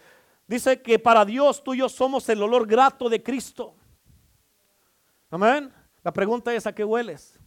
[0.46, 3.76] dice que para Dios tú y yo somos el olor grato de Cristo.
[5.30, 5.72] Amén.
[6.04, 7.40] La pregunta es, ¿a qué hueles?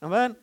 [0.00, 0.36] Amén.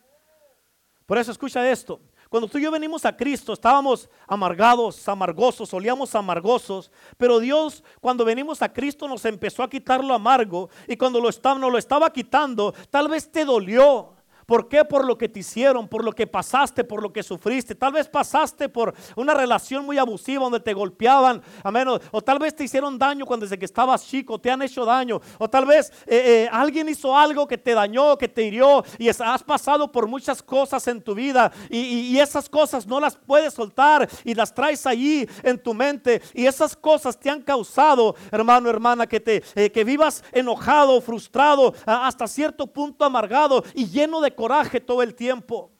[1.06, 2.00] Por eso escucha esto.
[2.36, 8.26] Cuando tú y yo venimos a Cristo, estábamos amargados, amargosos, olíamos amargosos, pero Dios cuando
[8.26, 11.78] venimos a Cristo nos empezó a quitar lo amargo y cuando lo estaba, nos lo
[11.78, 14.15] estaba quitando, tal vez te dolió,
[14.46, 14.84] ¿Por qué?
[14.86, 17.76] Por lo que te hicieron, por lo que pasaste, por lo que sufriste.
[17.76, 21.88] Tal vez pasaste por una relación muy abusiva donde te golpeaban, amén.
[21.88, 24.86] O, o tal vez te hicieron daño cuando desde que estabas chico, te han hecho
[24.86, 25.22] daño.
[25.38, 29.08] O tal vez eh, eh, alguien hizo algo que te dañó, que te hirió y
[29.10, 34.10] has pasado por muchas cosas en tu vida y, esas cosas no las puedes soltar
[34.24, 39.06] y las traes allí en tu mente y esas cosas te han causado, hermano, hermana,
[39.06, 44.80] que te eh, que vivas enojado, frustrado, hasta cierto punto amargado y lleno de coraje
[44.80, 45.72] todo el tiempo.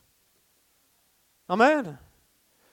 [1.48, 2.00] Amén.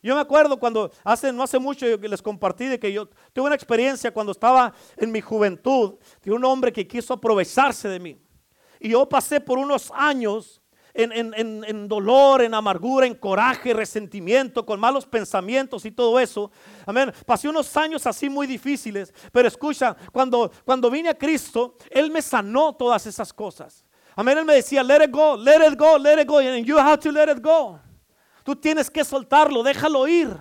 [0.03, 3.55] Yo me acuerdo cuando hace no hace mucho les compartí de que yo tuve una
[3.55, 8.19] experiencia cuando estaba en mi juventud de un hombre que quiso aprovecharse de mí.
[8.81, 10.61] Y yo pasé por unos años
[10.95, 16.51] en, en, dolor, en amargura, en coraje, resentimiento, con malos pensamientos y todo eso.
[16.85, 17.13] Amén.
[17.25, 19.13] Pasé unos años así muy difíciles.
[19.33, 23.87] Pero escucha, cuando, cuando vine a Cristo, Él me sanó todas esas cosas.
[24.17, 24.39] Amén.
[24.39, 26.39] Él me decía, let it go, let it go, let it go.
[26.39, 27.81] And you have to let it go.
[28.45, 30.37] Tú tienes que soltarlo, déjalo ir.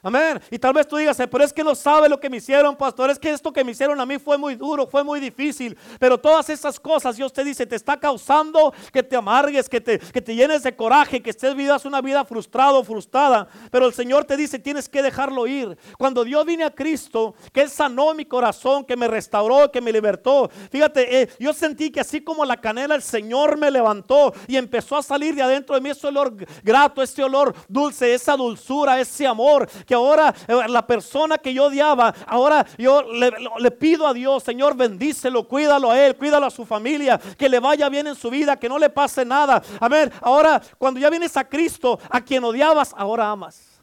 [0.00, 0.40] Amén.
[0.50, 3.10] Y tal vez tú digas, pero es que no sabe lo que me hicieron, pastor.
[3.10, 5.76] Es que esto que me hicieron a mí fue muy duro, fue muy difícil.
[5.98, 9.98] Pero todas esas cosas, Dios te dice, te está causando que te amargues, que te,
[9.98, 13.48] que te llenes de coraje, que estés vivas una vida frustrada o frustrada.
[13.72, 15.76] Pero el Señor te dice, tienes que dejarlo ir.
[15.98, 19.92] Cuando Dios vine a Cristo, que Él sanó mi corazón, que me restauró, que me
[19.92, 20.48] libertó.
[20.70, 24.96] Fíjate, eh, yo sentí que así como la canela, el Señor me levantó y empezó
[24.96, 29.26] a salir de adentro de mí ese olor grato, ese olor dulce, esa dulzura, ese
[29.26, 34.42] amor que ahora eh, la persona que yo odiaba, ahora yo le, pido a Dios,
[34.42, 38.28] Señor, bendícelo, cuídalo a él, cuídalo a su familia, que le vaya bien en su
[38.28, 39.62] vida, que no le pase nada.
[39.80, 40.12] Amén.
[40.20, 43.80] Ahora, cuando ya vienes a Cristo, a quien odiabas, ahora amas.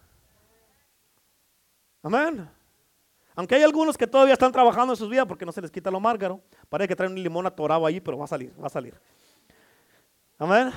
[2.04, 2.48] Amén.
[3.34, 5.90] Aunque hay algunos que todavía están trabajando en sus vidas porque no se les quita
[5.90, 6.40] lo márgaro.
[6.70, 8.94] Parece que traen un limón atorado ahí, pero va a salir, va a salir.
[10.38, 10.72] Amén.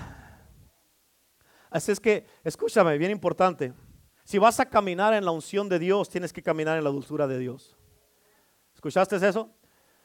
[1.69, 3.75] Así es que, escúchame, bien importante.
[4.29, 7.27] Si vas a caminar en la unción de Dios, tienes que caminar en la dulzura
[7.27, 7.79] de Dios.
[8.75, 9.51] ¿Escuchaste eso?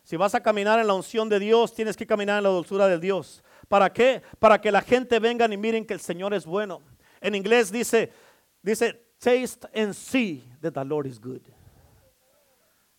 [0.01, 2.87] Si vas a caminar en la unción de Dios, tienes que caminar en la dulzura
[2.87, 3.43] de Dios.
[3.67, 4.21] ¿Para qué?
[4.39, 6.81] Para que la gente venga y miren que el Señor es bueno.
[7.19, 8.13] En inglés dice,
[8.61, 11.41] dice, taste and see that the Lord is good.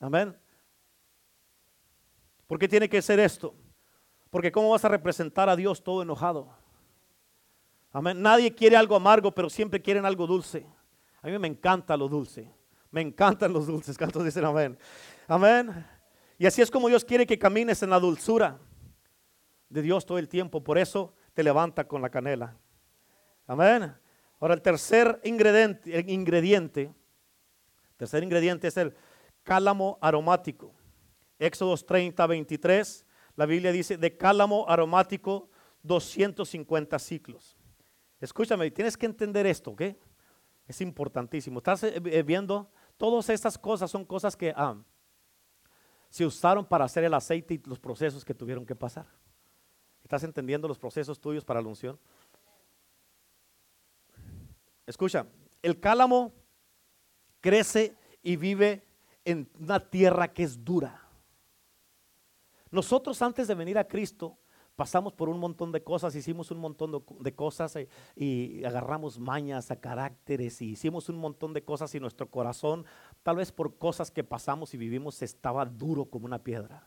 [0.01, 0.37] Amén.
[2.47, 3.55] ¿Por qué tiene que ser esto?
[4.29, 6.55] Porque ¿cómo vas a representar a Dios todo enojado?
[7.93, 8.21] Amén.
[8.21, 10.67] Nadie quiere algo amargo, pero siempre quieren algo dulce.
[11.25, 12.47] A mí me encanta lo dulce.
[12.91, 13.97] Me encantan los dulces.
[13.97, 14.77] ¿Cuántos dicen amén?
[15.27, 15.87] Amén.
[16.37, 18.59] Y así es como Dios quiere que camines en la dulzura
[19.71, 20.63] de Dios todo el tiempo.
[20.63, 22.55] Por eso te levanta con la canela.
[23.47, 23.95] Amén.
[24.39, 26.93] Ahora el tercer ingrediente, el ingrediente,
[27.97, 28.95] tercer ingrediente es el
[29.45, 30.75] cálamo aromático.
[31.39, 33.07] Éxodos 30, 23,
[33.37, 35.49] la Biblia dice, de cálamo aromático
[35.85, 37.57] 250 ciclos.
[38.21, 39.83] Escúchame, tienes que entender esto, ¿ok?
[40.67, 41.59] Es importantísimo.
[41.59, 44.77] Estás eh, eh, viendo, todas estas cosas son cosas que ah,
[46.09, 49.07] se usaron para hacer el aceite y los procesos que tuvieron que pasar.
[50.03, 51.99] ¿Estás entendiendo los procesos tuyos para la unción?
[54.87, 55.27] Escucha,
[55.63, 56.33] el cálamo
[57.41, 58.87] crece y vive
[59.25, 61.01] en una tierra que es dura.
[62.71, 64.37] Nosotros antes de venir a Cristo
[64.77, 69.71] pasamos por un montón de cosas, hicimos un montón de, cosas eh, y, agarramos mañas
[69.71, 72.85] a caracteres y hicimos un montón de cosas y nuestro corazón,
[73.23, 76.85] tal vez por cosas que pasamos y vivimos, estaba duro como una piedra.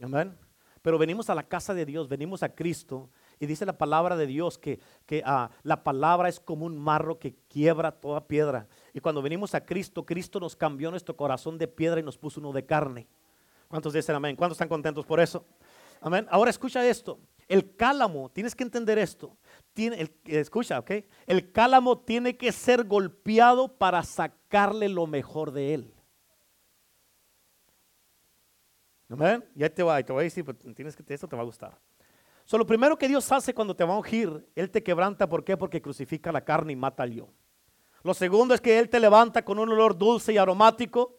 [0.00, 0.36] Amén.
[0.80, 4.26] Pero venimos a la casa de Dios, venimos a Cristo y dice la palabra de
[4.26, 8.68] Dios que, que ah, la palabra es como un marro que quiebra toda piedra.
[8.94, 12.40] Y cuando venimos a Cristo, Cristo nos cambió nuestro corazón de piedra y nos puso
[12.40, 13.08] uno de carne.
[13.68, 14.34] ¿Cuántos dicen amén?
[14.34, 15.44] ¿Cuántos están contentos por eso?
[16.00, 16.26] Amén.
[16.30, 17.18] Ahora escucha esto.
[17.48, 19.36] El cálamo, tienes que entender esto.
[20.26, 20.90] Escucha, ¿ok?
[21.26, 25.94] El cálamo tiene que ser golpeado para sacarle lo mejor de él.
[29.08, 29.42] Amén.
[29.54, 31.78] Ya te voy, te voy a decir, pues, tienes que, esto te va a gustar.
[32.44, 35.26] So, lo primero que Dios hace cuando te va a ungir, Él te quebranta.
[35.28, 35.56] ¿Por qué?
[35.56, 37.28] Porque crucifica la carne y mata al yo.
[38.02, 41.18] Lo segundo es que Él te levanta con un olor dulce y aromático.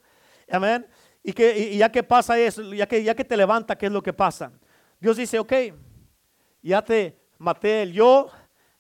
[0.51, 0.87] Amén.
[1.23, 4.01] Y, que, ya que pasa eso, ya que, ya que te levanta, ¿qué es lo
[4.01, 4.51] que pasa?
[4.99, 5.53] Dios dice, ok,
[6.61, 8.29] ya te maté el yo,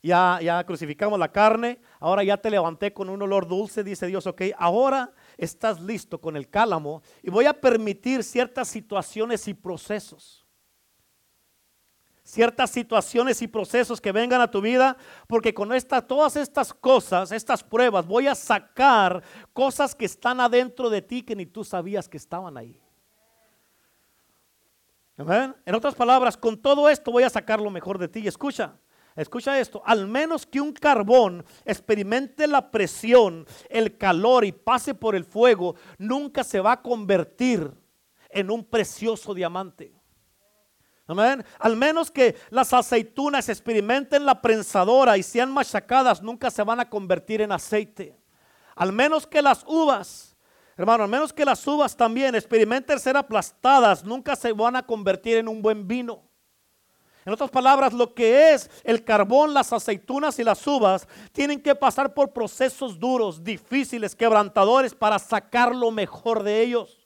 [0.01, 4.27] ya, ya crucificamos la carne, ahora ya te levanté con un olor dulce, dice Dios,
[4.27, 10.45] ok, ahora estás listo con el cálamo y voy a permitir ciertas situaciones y procesos.
[12.23, 17.31] Ciertas situaciones y procesos que vengan a tu vida, porque con esta, todas estas cosas,
[17.31, 22.07] estas pruebas, voy a sacar cosas que están adentro de ti que ni tú sabías
[22.07, 22.79] que estaban ahí.
[25.65, 28.25] En otras palabras, con todo esto voy a sacar lo mejor de ti.
[28.25, 28.75] Escucha,
[29.17, 29.81] escucha esto.
[29.85, 35.75] Al menos que un carbón experimente la presión, el calor y pase por el fuego,
[35.97, 37.69] nunca se va a convertir
[38.29, 39.93] en un precioso diamante.
[41.05, 41.43] Amén.
[41.59, 46.89] Al menos que las aceitunas experimenten la prensadora y sean machacadas, nunca se van a
[46.89, 48.17] convertir en aceite.
[48.73, 50.28] Al menos que las uvas
[50.79, 55.35] Hermano, al menos que las uvas también experimenten ser aplastadas, nunca se van a convertir
[55.35, 56.23] en un buen vino.
[57.25, 61.75] En otras palabras, lo que es el carbón, las aceitunas y las uvas tienen que
[61.75, 66.98] pasar por procesos duros, difíciles, quebrantadores para sacar lo mejor de ellos.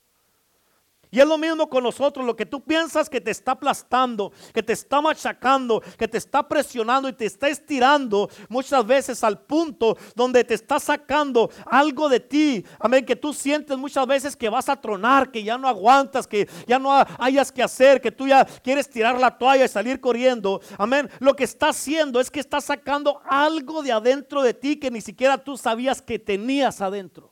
[1.13, 4.63] Y es lo mismo con nosotros, lo que tú piensas que te está aplastando, que
[4.63, 9.95] te está machacando, que te está presionando y te está estirando muchas veces al punto
[10.15, 12.65] donde te está sacando algo de ti.
[12.79, 16.49] Amén, que tú sientes muchas veces que vas a tronar, que ya no aguantas, que
[16.65, 20.61] ya no hayas que hacer, que tú ya quieres tirar la toalla y salir corriendo.
[20.79, 24.89] Amén, lo que está haciendo es que está sacando algo de adentro de ti que
[24.89, 27.31] ni siquiera tú sabías que tenías adentro.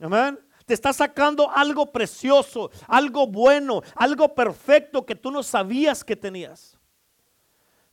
[0.00, 0.45] Amén.
[0.66, 6.76] Te está sacando algo precioso, algo bueno, algo perfecto que tú no sabías que tenías.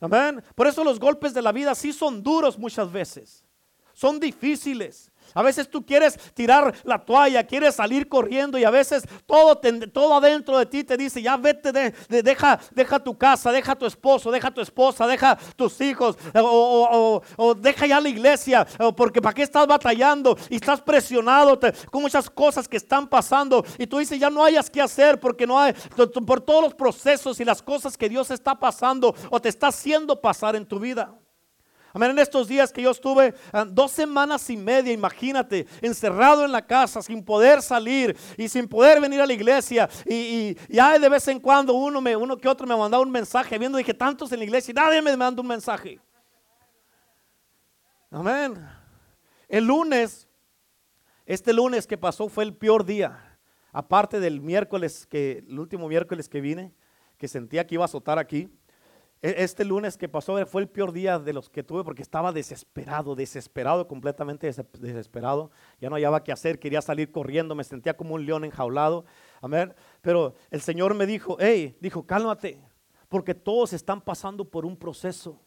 [0.02, 0.44] Amén.
[0.56, 3.46] Por eso los golpes de la vida sí son duros muchas veces.
[3.94, 5.13] Son difíciles.
[5.34, 9.60] A veces tú quieres tirar la toalla, quieres salir corriendo y a veces todo,
[9.92, 13.86] todo adentro de ti te dice, ya vete, de, deja, deja tu casa, deja tu
[13.86, 17.22] esposo, deja tu esposa, deja tus hijos o,
[17.58, 21.60] deja ya la iglesia, porque para qué estás batallando y estás presionado
[21.92, 25.48] con muchas cosas que están pasando y tú dices, ya no hayas que hacer porque
[25.48, 25.74] no hay,
[26.26, 30.20] por todos los procesos y las cosas que Dios está pasando o te está haciendo
[30.20, 31.14] pasar en tu vida.
[31.96, 36.52] Amén, en estos días que yo estuve ah, dos semanas y media, imagínate, encerrado en
[36.52, 39.88] la casa, sin poder salir y sin poder venir a la iglesia.
[40.04, 43.60] Y, y, de vez en cuando uno, me, uno que otro me mandaba un mensaje,
[43.60, 46.00] viendo dije tantos en la iglesia y nadie me manda un mensaje.
[48.10, 48.68] Amén.
[49.48, 50.28] El lunes,
[51.28, 53.38] este lunes que pasó fue el peor día.
[53.72, 56.74] Aparte del miércoles, que, el último miércoles que vine,
[57.20, 58.50] que sentía que iba a azotar aquí.
[59.24, 62.34] E, este lunes que pasó fue el peor día de los que tuve porque estaba
[62.34, 65.50] desesperado, desesperado, completamente desesperado.
[65.80, 69.06] Ya no hallaba qué hacer, quería salir corriendo, me sentía como un león enjaulado.
[69.42, 69.74] Amén.
[70.02, 72.60] Pero el Señor me dijo, hey, dijo, cálmate,
[73.08, 75.40] porque todos están pasando por un proceso.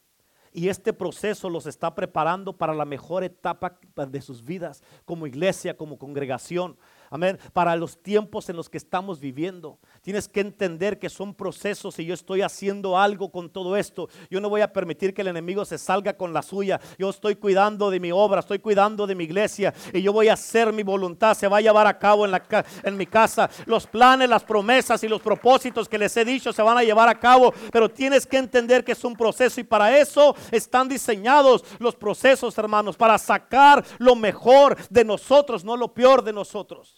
[0.52, 5.76] Y este proceso los está preparando para la mejor etapa de sus vidas, como iglesia,
[5.76, 6.78] como congregación.
[7.10, 7.38] Amén.
[7.52, 9.78] Para los tiempos en los que estamos viviendo.
[10.02, 14.08] Tienes que entender que son procesos y yo estoy haciendo algo con todo esto.
[14.30, 16.80] Yo no voy a permitir que el enemigo se salga con la suya.
[16.98, 20.34] Yo estoy cuidando de mi obra, estoy cuidando de mi iglesia y yo voy a
[20.34, 21.36] hacer mi voluntad.
[21.36, 22.42] Se va a llevar a cabo en, la,
[22.82, 23.50] en mi casa.
[23.66, 27.08] Los planes, las promesas y los propósitos que les he dicho se van a llevar
[27.08, 27.52] a cabo.
[27.72, 32.56] Pero tienes que entender que es un proceso y para eso están diseñados los procesos,
[32.58, 36.95] hermanos, para sacar lo mejor de nosotros, no lo peor de nosotros.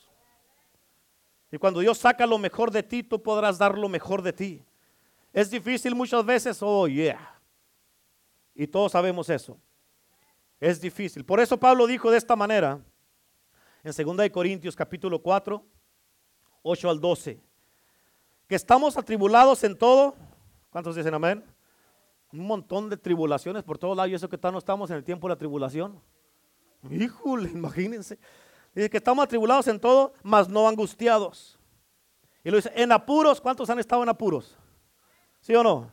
[1.51, 4.65] Y cuando Dios saca lo mejor de ti, tú podrás dar lo mejor de ti.
[5.33, 7.41] Es difícil muchas veces, oh yeah.
[8.55, 9.59] Y todos sabemos eso.
[10.61, 11.25] Es difícil.
[11.25, 12.81] Por eso Pablo dijo de esta manera
[13.85, 15.65] en 2 Corintios capítulo 4,
[16.63, 17.41] 8 al 12,
[18.49, 20.17] que estamos atribulados en todo.
[20.71, 21.45] ¿Cuántos dicen amén?
[22.33, 24.11] Un montón de tribulaciones por todos lados.
[24.11, 26.01] Y eso que no estamos en el tiempo de la tribulación.
[26.91, 28.19] Híjole, imagínense.
[28.79, 31.59] Dice que estamos atribulados en todo, mas no angustiados.
[32.45, 34.57] Y lo dice, en apuros, ¿cuántos han estado en apuros?
[35.41, 35.91] ¿Sí o no?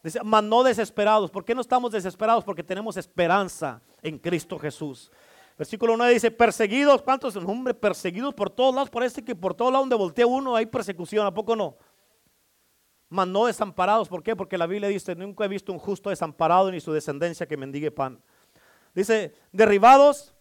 [0.00, 1.28] Dice, mas no desesperados.
[1.28, 2.44] ¿Por qué no estamos desesperados?
[2.44, 5.10] Porque tenemos esperanza en Cristo Jesús.
[5.58, 7.34] Versículo 9 dice, perseguidos, ¿cuántos?
[7.34, 8.90] Hombre, perseguidos por todos lados.
[8.90, 11.78] Parece que por todos lados donde voltea uno hay persecución, ¿a poco no?
[13.08, 14.36] Mas no desamparados, ¿por qué?
[14.36, 17.90] Porque la Biblia dice, nunca he visto un justo desamparado ni su descendencia que mendigue
[17.90, 18.22] pan.
[18.94, 20.32] Dice, derribados,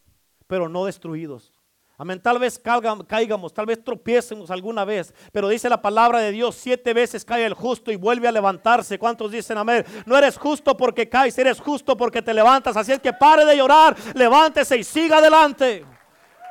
[0.45, 1.51] pero no destruidos.
[2.01, 2.21] Amén.
[2.21, 6.93] Tal vez caigamos, tal vez tropiecemos alguna vez, pero dice la palabra de Dios, siete
[6.93, 8.97] veces cae el justo y vuelve a levantarse.
[8.97, 9.85] ¿Cuántos dicen amén?
[10.05, 12.77] No eres justo porque caes, eres justo porque te levantas.
[12.77, 15.83] Así es que pare de llorar, levántese y siga adelante.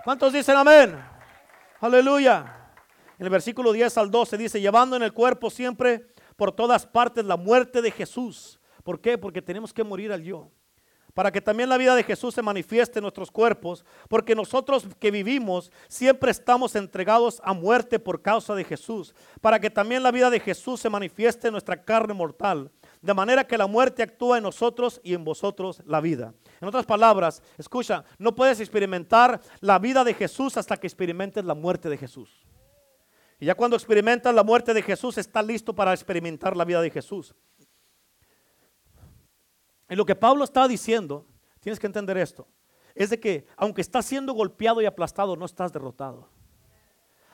[0.05, 1.03] ¿Cuántos dicen amén?
[1.81, 2.55] Aleluya.
[3.19, 7.25] En el versículo 10 al 12 dice, llevando en el cuerpo siempre por todas partes
[7.25, 8.61] la muerte de Jesús.
[8.85, 9.17] ¿Por qué?
[9.17, 10.51] Porque tenemos que morir al yo
[11.19, 15.11] para que también la vida de Jesús se manifieste en nuestros cuerpos, porque nosotros que
[15.11, 20.31] vivimos siempre estamos entregados a muerte por causa de Jesús, para que también la vida
[20.31, 22.71] de Jesús se manifieste en nuestra carne mortal,
[23.03, 26.35] de manera que la muerte actúa en nosotros y en vosotros la vida.
[26.61, 31.55] En otras palabras, escucha, no puedes experimentar la vida de Jesús hasta que experimentes la
[31.55, 32.47] muerte de Jesús.
[33.41, 36.91] Y ya cuando experimentas la muerte de Jesús, está listo para experimentar la vida de
[36.91, 37.35] Jesús.
[39.89, 41.27] Y lo que Pablo está diciendo,
[41.61, 42.47] tienes que entender esto,
[42.95, 46.29] es de que aunque estás siendo golpeado y aplastado, no estás derrotado.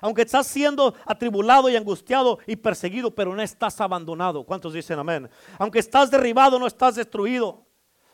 [0.00, 4.44] Aunque estás siendo atribulado y angustiado y perseguido, pero no estás abandonado.
[4.44, 5.30] ¿Cuántos dicen amén?
[5.58, 7.66] Aunque estás derribado, no estás destruido.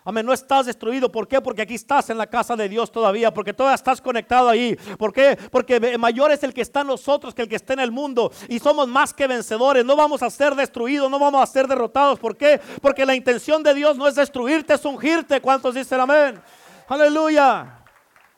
[0.05, 1.13] Amén, no estás destruido.
[1.13, 1.41] ¿Por qué?
[1.41, 4.75] Porque aquí estás en la casa de Dios todavía, porque todavía estás conectado ahí.
[4.99, 5.39] ¿Por qué?
[5.51, 8.33] Porque mayor es el que está en nosotros que el que está en el mundo.
[8.49, 9.85] Y somos más que vencedores.
[9.85, 12.19] No vamos a ser destruidos, no vamos a ser derrotados.
[12.19, 12.61] ¿Por qué?
[12.81, 15.41] Porque la intención de Dios no es destruirte, es ungirte.
[15.41, 16.41] ¿Cuántos dicen amén?
[16.89, 17.85] Aleluya.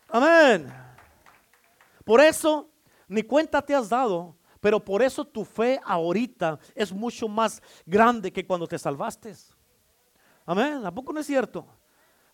[0.09, 0.73] Amén.
[2.05, 2.69] Por eso,
[3.07, 4.37] ni cuenta te has dado.
[4.61, 9.35] Pero por eso tu fe ahorita es mucho más grande que cuando te salvaste.
[10.47, 10.85] Amén.
[10.85, 11.67] ¿A poco no es cierto?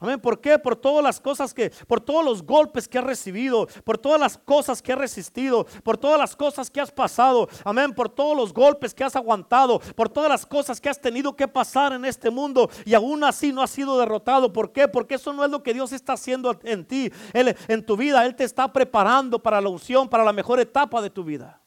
[0.00, 0.20] Amén.
[0.20, 0.56] ¿Por qué?
[0.60, 4.38] Por todas las cosas que, por todos los golpes que has recibido, por todas las
[4.38, 7.48] cosas que has resistido, por todas las cosas que has pasado.
[7.64, 7.92] Amén.
[7.92, 11.48] Por todos los golpes que has aguantado, por todas las cosas que has tenido que
[11.48, 14.52] pasar en este mundo y aún así no has sido derrotado.
[14.52, 14.86] ¿Por qué?
[14.86, 18.24] Porque eso no es lo que Dios está haciendo en ti, en tu vida.
[18.24, 21.60] Él te está preparando para la unción, para la mejor etapa de tu vida.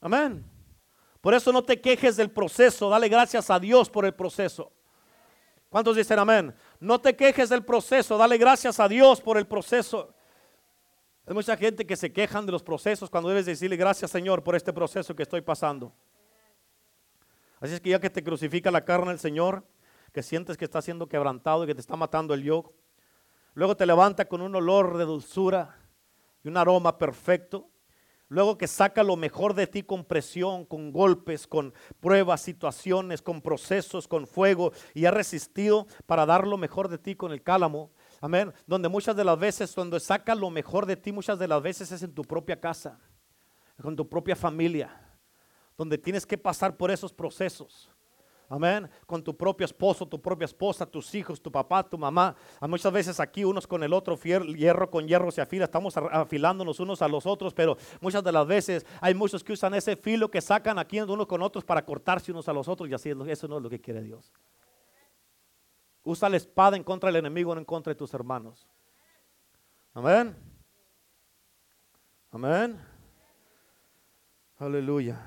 [0.00, 0.50] Amén.
[1.20, 2.88] Por eso no te quejes del proceso.
[2.88, 4.72] Dale gracias a Dios por el proceso.
[5.68, 6.54] ¿Cuántos dicen amén?
[6.80, 10.14] No te quejes del proceso, dale gracias a Dios por el proceso.
[11.26, 14.56] Hay mucha gente que se quejan de los procesos cuando debes decirle gracias Señor por
[14.56, 15.92] este proceso que estoy pasando.
[17.60, 19.64] Así es que ya que te crucifica la carne el Señor,
[20.12, 22.72] que sientes que está siendo quebrantado y que te está matando el yo,
[23.54, 25.76] luego te levanta con un olor de dulzura
[26.42, 27.68] y un aroma perfecto.
[28.28, 33.40] Luego que saca lo mejor de ti con presión, con golpes, con pruebas, situaciones, con
[33.40, 37.90] procesos, con fuego, y ha resistido para dar lo mejor de ti con el cálamo.
[38.20, 38.52] Amén.
[38.66, 41.90] Donde muchas de las veces, cuando saca lo mejor de ti, muchas de las veces
[41.90, 42.98] es en tu propia casa,
[43.80, 44.90] con tu propia familia,
[45.76, 47.90] donde tienes que pasar por esos procesos.
[48.50, 48.88] Amén.
[49.04, 52.34] Con tu propio esposo, tu propia esposa, tus hijos, tu papá, tu mamá.
[52.62, 55.66] Muchas veces aquí unos con el otro, hierro con hierro se afila.
[55.66, 59.74] Estamos afilándonos unos a los otros, pero muchas de las veces hay muchos que usan
[59.74, 62.94] ese filo que sacan aquí unos con otros para cortarse unos a los otros y
[62.94, 64.32] así eso no es lo que quiere Dios.
[66.02, 68.66] Usa la espada en contra del enemigo, no en contra de tus hermanos.
[69.92, 70.34] Amén.
[72.30, 72.80] Amén.
[74.58, 75.20] Aleluya.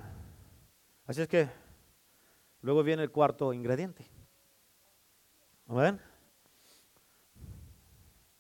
[1.06, 1.61] Así es que
[2.62, 4.05] Luego viene el cuarto ingrediente.
[5.68, 5.99] ¿Amén?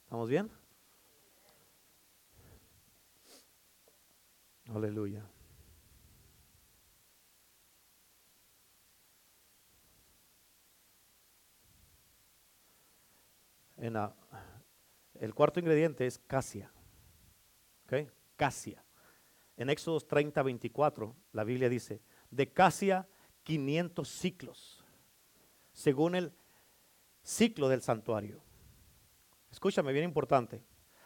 [0.03, 0.51] ¿Estamos bien?
[4.69, 5.25] Aleluya.
[13.77, 13.97] En
[15.15, 16.71] el cuarto ingrediente es casia.
[17.85, 18.07] ¿Ok?
[18.35, 18.83] Casia.
[19.57, 23.07] En Éxodo 30, 24, la Biblia dice, de casia
[23.43, 24.83] 500 ciclos,
[25.73, 26.33] según el
[27.23, 28.41] ciclo del santuario.
[29.51, 30.63] Escúchame, bien importante.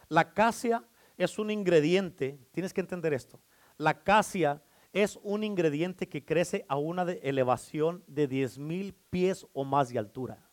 [0.08, 0.84] La casia
[1.18, 3.42] es un ingrediente, tienes que entender esto.
[3.78, 4.62] La casia
[4.94, 10.00] es un ingrediente que crece a una elevación de 10 mil pies o más de
[10.00, 10.50] altura.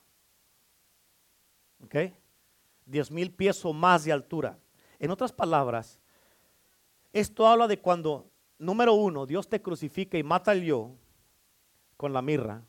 [1.85, 1.97] ¿Ok?
[2.87, 4.59] 10 mil pies o más de altura.
[4.99, 6.01] En otras palabras,
[7.13, 10.97] esto habla de cuando, número uno, Dios te crucifica y mata al yo
[12.03, 12.65] con la mirra.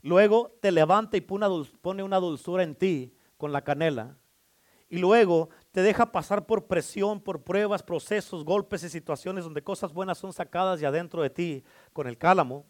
[0.00, 4.16] Luego te levanta y pone una dulzura en ti con la canela.
[4.88, 9.92] Y luego te deja pasar por presión, por pruebas, procesos, golpes y situaciones donde cosas
[9.92, 12.64] buenas son sacadas de adentro de ti con el cálamo.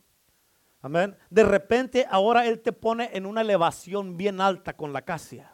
[0.81, 1.15] Amén.
[1.29, 5.53] De repente ahora Él te pone en una elevación bien alta con la casia.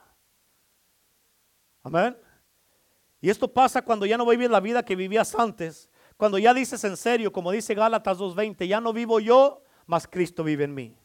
[1.83, 2.17] Amén.
[3.21, 5.91] Y esto pasa cuando ya no vives la vida que vivías antes.
[6.17, 10.45] Cuando ya dices en serio, como dice Gálatas 2.20, ya no vivo yo, mas Cristo
[10.45, 10.97] vive en mí.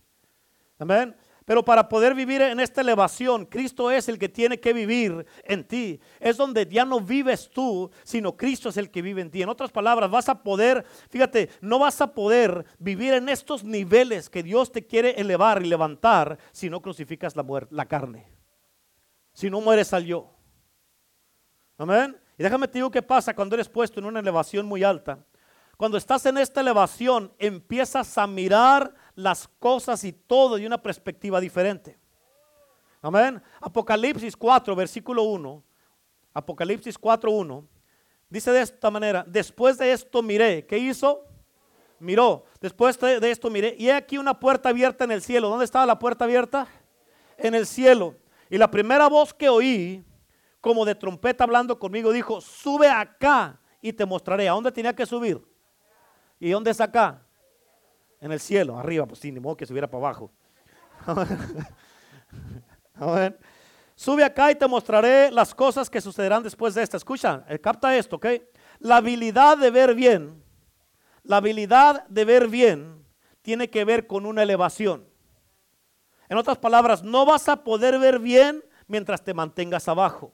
[0.79, 1.15] Amén.
[1.45, 5.63] Pero para poder vivir en esta elevación, Cristo es el que tiene que vivir en
[5.67, 5.99] ti.
[6.19, 9.41] Es donde ya no vives tú, sino Cristo es el que vive en ti.
[9.41, 14.29] En otras palabras, vas a poder, fíjate, no vas a poder vivir en estos niveles
[14.29, 18.27] que Dios te quiere elevar y levantar si no crucificas la, la carne.
[19.33, 20.31] Si no mueres al yo.
[21.77, 22.15] Amén.
[22.37, 25.19] Y déjame te digo qué pasa cuando eres puesto en una elevación muy alta.
[25.81, 31.41] Cuando estás en esta elevación, empiezas a mirar las cosas y todo de una perspectiva
[31.41, 31.97] diferente.
[33.01, 33.41] Amén.
[33.59, 35.63] Apocalipsis 4, versículo 1.
[36.35, 37.67] Apocalipsis 4, 1.
[38.29, 40.67] Dice de esta manera, después de esto miré.
[40.67, 41.25] ¿Qué hizo?
[41.97, 42.45] Miró.
[42.59, 43.75] Después de esto miré.
[43.75, 45.49] Y he aquí una puerta abierta en el cielo.
[45.49, 46.67] ¿Dónde estaba la puerta abierta?
[47.39, 48.13] En el cielo.
[48.51, 50.05] Y la primera voz que oí,
[50.59, 54.47] como de trompeta hablando conmigo, dijo, sube acá y te mostraré.
[54.47, 55.49] ¿A dónde tenía que subir?
[56.41, 57.21] ¿Y dónde es acá?
[58.19, 60.31] En el cielo, arriba, pues sí, ni modo que subiera para abajo.
[63.95, 66.97] Sube acá y te mostraré las cosas que sucederán después de esta.
[66.97, 68.25] Escucha, eh, capta esto, ¿ok?
[68.79, 70.43] La habilidad de ver bien,
[71.21, 73.05] la habilidad de ver bien
[73.43, 75.07] tiene que ver con una elevación.
[76.27, 80.33] En otras palabras, no vas a poder ver bien mientras te mantengas abajo.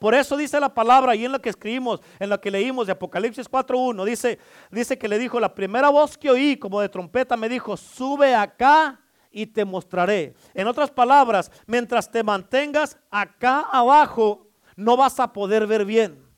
[0.00, 2.92] Por eso dice la palabra y en lo que escribimos, en lo que leímos de
[2.92, 4.38] Apocalipsis 4.1, dice,
[4.70, 8.34] dice que le dijo, la primera voz que oí como de trompeta me dijo, sube
[8.34, 8.98] acá
[9.30, 10.34] y te mostraré.
[10.54, 16.29] En otras palabras, mientras te mantengas acá abajo, no vas a poder ver bien.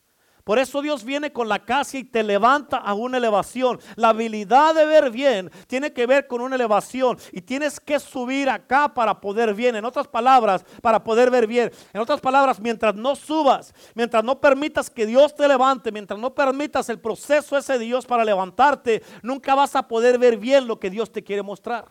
[0.44, 3.78] Por eso Dios viene con la casa y te levanta a una elevación.
[3.94, 8.50] La habilidad de ver bien tiene que ver con una elevación y tienes que subir
[8.50, 9.76] acá para poder bien.
[9.76, 11.70] En otras palabras, para poder ver bien.
[11.92, 16.34] En otras palabras, mientras no subas, mientras no permitas que Dios te levante, mientras no
[16.34, 20.80] permitas el proceso ese de Dios para levantarte, nunca vas a poder ver bien lo
[20.80, 21.88] que Dios te quiere mostrar.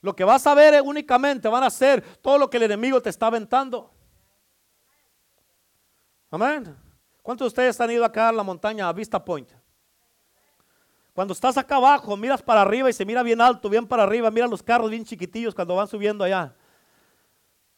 [0.00, 3.08] Lo que vas a ver únicamente van a ser todo lo que el enemigo te
[3.08, 3.90] está aventando.
[6.30, 6.83] Amén.
[7.24, 9.50] ¿Cuántos de ustedes han ido acá a la montaña a Vista Point?
[11.14, 14.30] Cuando estás acá abajo, miras para arriba y se mira bien alto, bien para arriba,
[14.30, 16.54] mira los carros bien chiquitillos cuando van subiendo allá.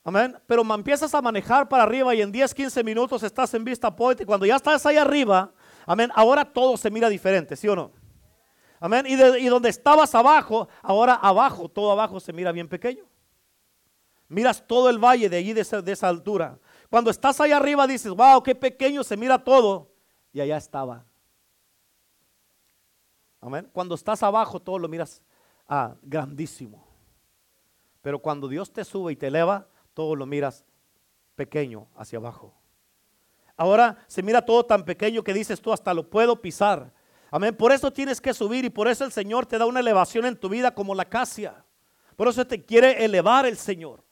[0.02, 0.36] Amén.
[0.48, 4.22] Pero empiezas a manejar para arriba y en 10, 15 minutos estás en Vista Point
[4.22, 5.52] y cuando ya estás ahí arriba,
[5.86, 7.92] amén, ahora todo se mira diferente, ¿sí o no?
[8.80, 9.06] Amén.
[9.06, 13.04] Y, donde estabas abajo, ahora abajo, todo abajo se mira bien pequeño.
[14.26, 16.58] Miras todo el valle de allí, de esa altura.
[16.90, 19.90] Cuando estás ahí arriba dices, wow, qué pequeño se mira todo.
[20.32, 21.04] Y allá estaba.
[23.40, 23.68] Amén.
[23.72, 25.22] Cuando estás abajo todo lo miras
[25.68, 26.86] ah, grandísimo.
[28.02, 30.64] Pero cuando Dios te sube y te eleva, todo lo miras
[31.34, 32.54] pequeño hacia abajo.
[33.56, 36.92] Ahora se mira todo tan pequeño que dices tú hasta lo puedo pisar.
[37.30, 37.56] Amén.
[37.56, 40.36] Por eso tienes que subir y por eso el Señor te da una elevación en
[40.36, 41.64] tu vida como la acacia.
[42.14, 44.05] Por eso te quiere elevar el Señor.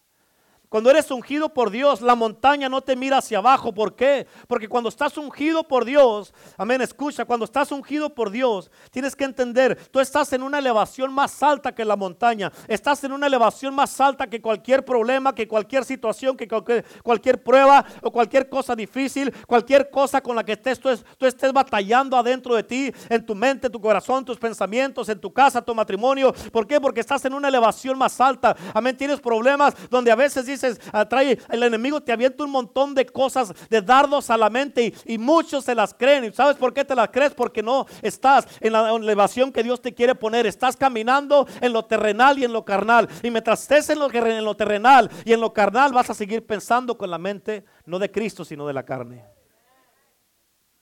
[0.75, 3.73] Cuando eres ungido por Dios, la montaña no te mira hacia abajo.
[3.73, 4.27] ¿Por qué?
[4.49, 9.23] Porque cuando estás ungido por Dios, amén, escucha, cuando estás ungido por Dios, tienes que
[9.23, 12.51] entender, tú estás en una elevación más alta que la montaña.
[12.67, 17.85] Estás en una elevación más alta que cualquier problema, que cualquier situación, que cualquier, prueba
[18.03, 22.53] o cualquier cosa difícil, cualquier cosa con la que estés, tú, tú estés batallando adentro
[22.57, 26.35] de ti, en tu mente, tu corazón, tus pensamientos, en tu casa, tu matrimonio.
[26.51, 26.81] ¿Por qué?
[26.81, 28.57] Porque estás en una elevación más alta.
[28.75, 32.95] Amén, tienes problemas donde a veces dices, veces trae, el enemigo te avienta un montón
[32.95, 36.25] de cosas, de dardos a la mente y, muchos se las creen.
[36.25, 37.35] ¿Y sabes por qué te las crees?
[37.35, 40.47] Porque no estás en la elevación que Dios te quiere poner.
[40.47, 43.09] Estás caminando en lo terrenal y en lo carnal.
[43.23, 46.47] Y mientras estés en lo, en lo terrenal y en lo carnal, vas a seguir
[46.47, 49.25] pensando con la mente, no de Cristo, sino de la carne.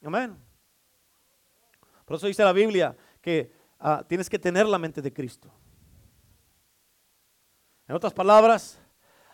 [0.04, 0.36] Amén.
[2.04, 5.50] Por eso dice la Biblia que ah, tienes que tener la mente de Cristo.
[7.86, 8.81] En otras palabras,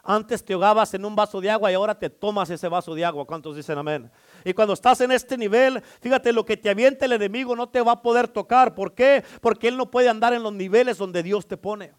[0.02, 3.04] antes te ahogabas en un vaso de agua y ahora te tomas ese vaso de
[3.04, 3.26] agua.
[3.26, 4.10] ¿Cuántos dicen amén?
[4.44, 7.80] Y cuando estás en este nivel, fíjate, lo que te avienta el enemigo no te
[7.80, 8.74] va a poder tocar.
[8.74, 9.24] ¿Por qué?
[9.40, 11.92] Porque él no puede andar en los niveles donde Dios te pone.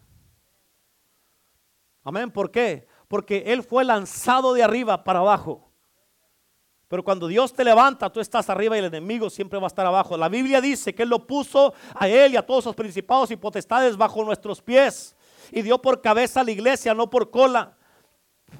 [2.02, 2.30] Amén.
[2.30, 2.88] ¿Por qué?
[3.08, 5.70] Porque él fue lanzado de arriba para abajo.
[6.90, 9.86] Pero cuando Dios te levanta, tú estás arriba y el enemigo siempre va a estar
[9.86, 10.16] abajo.
[10.16, 13.36] La Biblia dice que Él lo puso a Él y a todos sus principados y
[13.36, 15.14] potestades bajo nuestros pies.
[15.52, 17.78] Y dio por cabeza a la iglesia, no por cola.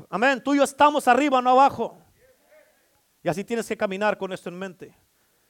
[0.09, 0.43] Amén.
[0.43, 1.99] Tú y yo estamos arriba, no abajo.
[3.23, 4.97] Y así tienes que caminar con esto en mente.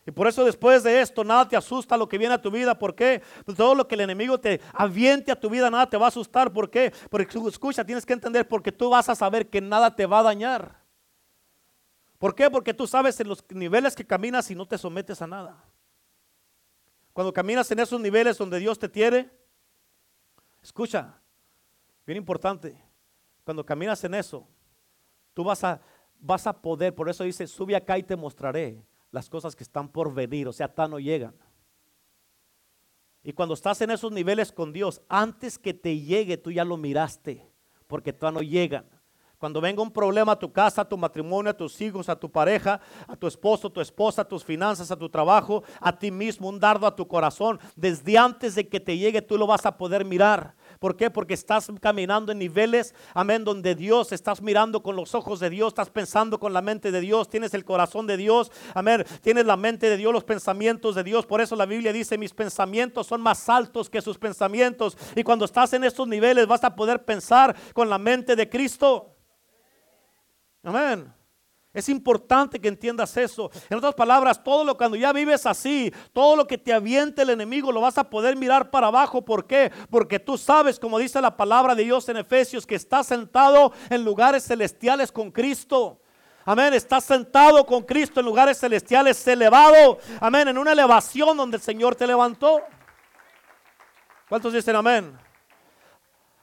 [0.06, 2.78] Y por eso después de esto nada te asusta lo que viene a tu vida.
[2.78, 3.22] ¿Por qué?
[3.44, 6.08] Pues todo lo que el enemigo te aviente a tu vida, nada te va a
[6.08, 6.52] asustar.
[6.52, 6.92] ¿Por qué?
[7.10, 10.24] Porque escucha, tienes que entender porque tú vas a saber que nada te va a
[10.24, 10.80] dañar.
[12.18, 12.50] ¿Por qué?
[12.50, 15.62] Porque tú sabes en los niveles que caminas y no te sometes a nada.
[17.12, 19.30] Cuando caminas en esos niveles donde Dios te tiene,
[20.62, 21.14] escucha,
[22.06, 22.82] bien importante,
[23.44, 24.46] cuando caminas en eso,
[25.34, 25.80] tú vas a,
[26.18, 29.88] vas a poder, por eso dice, sube acá y te mostraré las cosas que están
[29.88, 31.34] por venir, o sea, tan no llegan.
[33.22, 36.76] Y cuando estás en esos niveles con Dios, antes que te llegue, tú ya lo
[36.76, 37.52] miraste,
[37.86, 39.00] porque todavía no llegan.
[39.40, 42.30] Cuando venga un problema a tu casa, a tu matrimonio, a tus hijos, a tu
[42.30, 46.10] pareja, a tu esposo, a tu esposa, a tus finanzas, a tu trabajo, a ti
[46.10, 49.64] mismo, un dardo a tu corazón, desde antes de que te llegue tú lo vas
[49.64, 50.54] a poder mirar.
[50.80, 51.10] ¿Por qué?
[51.10, 55.68] Porque estás caminando en niveles, amén, donde Dios, estás mirando con los ojos de Dios,
[55.68, 59.58] estás pensando con la mente de Dios, tienes el corazón de Dios, amén, tienes la
[59.58, 61.26] mente de Dios, los pensamientos de Dios.
[61.26, 64.96] Por eso la Biblia dice, mis pensamientos son más altos que sus pensamientos.
[65.14, 69.14] Y cuando estás en estos niveles vas a poder pensar con la mente de Cristo.
[70.62, 71.12] Amén.
[71.72, 73.48] Es importante que entiendas eso.
[73.68, 77.30] En otras palabras, todo lo cuando ya vives así, todo lo que te aviente el
[77.30, 79.24] enemigo lo vas a poder mirar para abajo.
[79.24, 79.70] ¿Por qué?
[79.88, 84.04] Porque tú sabes, como dice la palabra de Dios en Efesios, que estás sentado en
[84.04, 86.00] lugares celestiales con Cristo.
[86.44, 89.98] Amén, estás sentado con Cristo en lugares celestiales, elevado.
[90.20, 92.62] Amén, en una elevación donde el Señor te levantó.
[94.28, 95.29] ¿Cuántos dicen amén?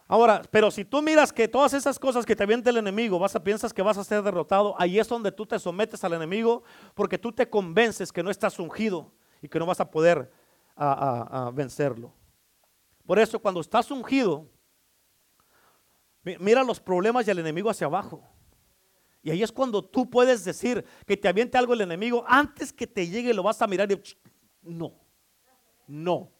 [0.09, 3.35] Ahora, pero si tú miras que todas esas cosas que te avienta el enemigo, vas
[3.35, 6.63] a piensas que vas a ser derrotado, ahí es donde tú te sometes al enemigo
[6.93, 10.31] porque tú te convences que no estás ungido y que no vas a poder
[11.53, 12.13] vencerlo.
[13.05, 14.47] Por eso cuando estás ungido,
[16.23, 18.23] mira los problemas y el enemigo hacia abajo.
[19.23, 22.87] Y ahí es cuando tú puedes decir que te aviente algo el enemigo, antes que
[22.87, 24.01] te llegue lo vas a mirar y
[24.61, 24.93] no,
[25.85, 26.31] no.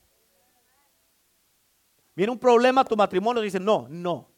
[2.17, 4.36] Viene un problema a tu matrimonio y dice, no, no.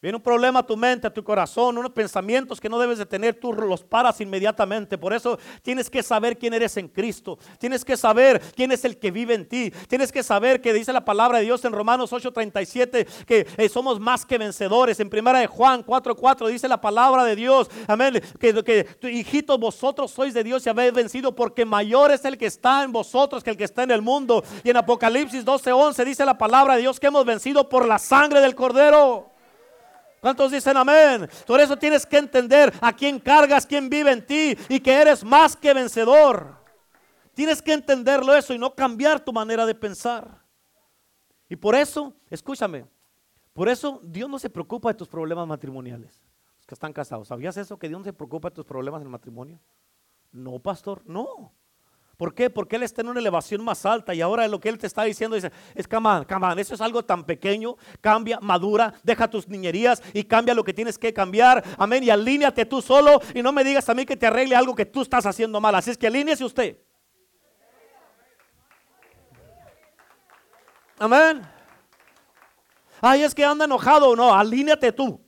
[0.00, 3.06] Viene un problema a tu mente, a tu corazón, unos pensamientos que no debes de
[3.06, 4.96] tener, tú los paras inmediatamente.
[4.96, 7.36] Por eso tienes que saber quién eres en Cristo.
[7.58, 9.72] Tienes que saber quién es el que vive en ti.
[9.88, 13.98] Tienes que saber que dice la palabra de Dios en Romanos 8:37 que eh, somos
[13.98, 15.00] más que vencedores.
[15.00, 17.68] En primera de Juan 4:4 dice la palabra de Dios.
[17.88, 18.22] Amén.
[18.38, 22.46] Que, que hijitos vosotros sois de Dios y habéis vencido porque mayor es el que
[22.46, 24.44] está en vosotros que el que está en el mundo.
[24.62, 28.40] Y en Apocalipsis 12:11 dice la palabra de Dios que hemos vencido por la sangre
[28.40, 29.37] del cordero.
[30.20, 31.28] ¿Cuántos dicen amén?
[31.46, 35.24] Por eso tienes que entender a quién cargas, quién vive en ti y que eres
[35.24, 36.56] más que vencedor.
[37.34, 40.42] Tienes que entenderlo eso y no cambiar tu manera de pensar.
[41.48, 42.84] Y por eso, escúchame,
[43.52, 46.20] por eso Dios no se preocupa de tus problemas matrimoniales.
[46.56, 47.78] Los que están casados, ¿sabías eso?
[47.78, 49.60] Que Dios no se preocupa de tus problemas en el matrimonio.
[50.32, 51.52] No, pastor, no.
[52.18, 52.50] ¿Por qué?
[52.50, 55.04] Porque Él está en una elevación más alta y ahora lo que Él te está
[55.04, 60.02] diciendo dice, es come on, eso es algo tan pequeño, cambia, madura, deja tus niñerías
[60.12, 63.62] y cambia lo que tienes que cambiar, amén, y alíñate tú solo y no me
[63.62, 66.08] digas a mí que te arregle algo que tú estás haciendo mal, así es que
[66.08, 66.78] alíñese usted.
[70.98, 71.48] Amén.
[73.00, 75.24] Ay, es que anda enojado, no, alíñate tú.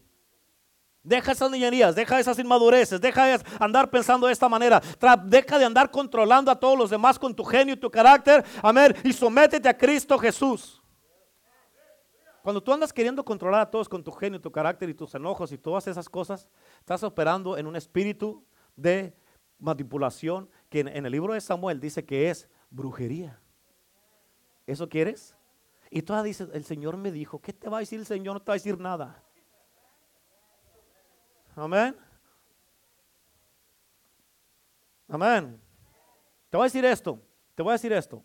[1.02, 4.82] Deja esas niñerías, deja esas inmadureces, deja de andar pensando de esta manera,
[5.24, 8.94] deja de andar controlando a todos los demás con tu genio y tu carácter, amén,
[9.02, 10.80] y sométete a Cristo Jesús.
[12.42, 15.52] Cuando tú andas queriendo controlar a todos con tu genio, tu carácter y tus enojos
[15.52, 16.48] y todas esas cosas,
[16.78, 18.44] estás operando en un espíritu
[18.76, 19.14] de
[19.58, 23.40] manipulación que en, el libro de Samuel dice que es brujería.
[24.66, 25.34] ¿Eso quieres?
[25.90, 28.34] Y tú dices, el Señor me dijo, ¿qué te va a decir el Señor?
[28.34, 29.22] No te va a decir nada.
[31.60, 31.94] Amén.
[35.06, 35.60] Amén.
[36.48, 37.20] Te voy a decir esto,
[37.54, 38.24] te voy a decir esto.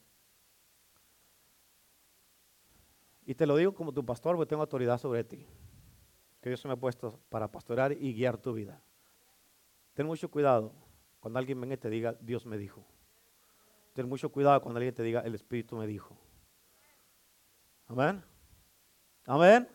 [3.26, 5.46] Y te lo digo como tu pastor, porque tengo autoridad sobre ti.
[6.40, 8.82] Que Dios me ha puesto para pastorear y guiar tu vida.
[9.96, 10.72] Ten mucho cuidado
[11.20, 12.86] cuando alguien venga y te diga, Dios me dijo.
[13.92, 16.18] Ten mucho cuidado cuando alguien te diga, el Espíritu me dijo.
[17.88, 18.24] Amén.
[19.26, 19.68] Amén.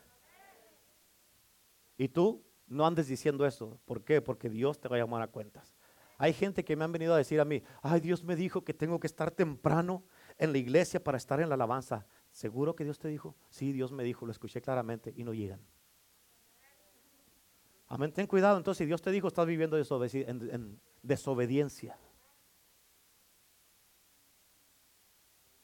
[1.95, 3.79] Y tú no andes diciendo eso.
[3.85, 4.21] ¿Por qué?
[4.21, 5.75] Porque Dios te va a llamar a cuentas.
[6.17, 8.73] Hay gente que me han venido a decir a mí, ay, Dios me dijo que
[8.73, 10.03] tengo que estar temprano
[10.37, 12.05] en la iglesia para estar en la alabanza.
[12.31, 13.35] ¿Seguro que Dios te dijo?
[13.49, 15.59] Sí, Dios me dijo, lo escuché claramente y no llegan.
[17.87, 18.57] Amén, ten cuidado.
[18.57, 21.97] Entonces, si Dios te dijo, estás viviendo en desobediencia.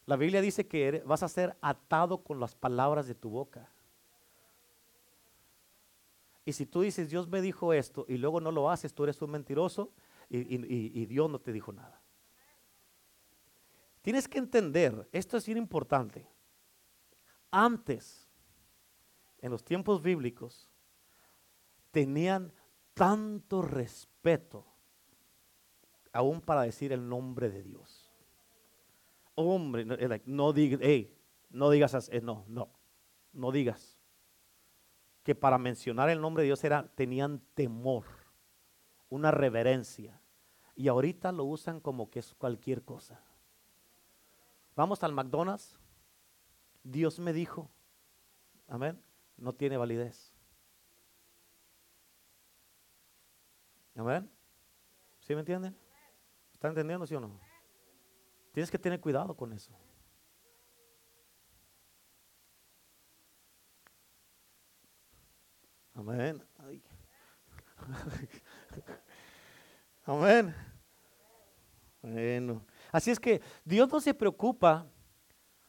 [0.05, 3.69] La Biblia dice que vas a ser atado con las palabras de tu boca.
[6.47, 9.21] Y si tú dices, Dios me dijo esto y luego no lo haces, tú eres
[9.21, 9.91] un mentiroso
[10.29, 12.01] y, Dios no te dijo nada.
[14.01, 16.25] Tienes que entender, esto es bien importante.
[17.51, 18.29] Antes,
[19.39, 20.69] en los tiempos bíblicos,
[21.91, 22.53] tenían
[22.93, 24.65] tanto respeto
[26.13, 28.09] aún para decir el nombre de Dios.
[29.35, 30.21] Hombre, no, digas,
[31.49, 32.69] no digas, eh, no, no,
[33.33, 33.96] no digas.
[35.27, 38.05] Que para mencionar el nombre de Dios era, tenían temor
[39.09, 40.21] una reverencia.
[40.73, 43.21] Y ahorita lo usan como que es cualquier cosa.
[44.73, 45.77] Vamos al McDonald's.
[46.81, 47.69] Dios me dijo,
[48.69, 49.03] amén,
[49.35, 50.33] no tiene validez.
[53.97, 54.31] Amén.
[55.19, 55.75] ¿Sí me entienden?
[56.53, 57.37] ¿Están entendiendo, sí o no?
[58.53, 59.73] Tienes que tener cuidado con eso.
[65.97, 66.43] Amén.
[70.05, 70.55] Amén.
[72.03, 72.61] Bueno.
[72.91, 74.85] Así es que Dios no se preocupa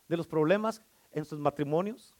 [0.07, 2.15] de los problemas en sus matrimonios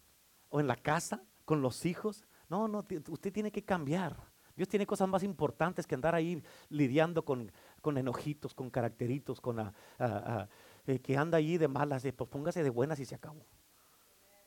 [0.49, 2.27] o en la casa, con los hijos.
[2.49, 4.17] No, no, usted tiene que cambiar.
[4.57, 7.53] Dios tiene cosas más importantes que andar ahí lidiando con,
[7.85, 13.05] enojitos, con caracteritos, con eh, que anda ahí de malas, pues póngase de buenas y
[13.05, 13.45] se acabó.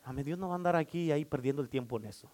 [0.04, 0.26] Amén.
[0.26, 2.28] Dios no va a andar aquí ahí perdiendo el tiempo en eso.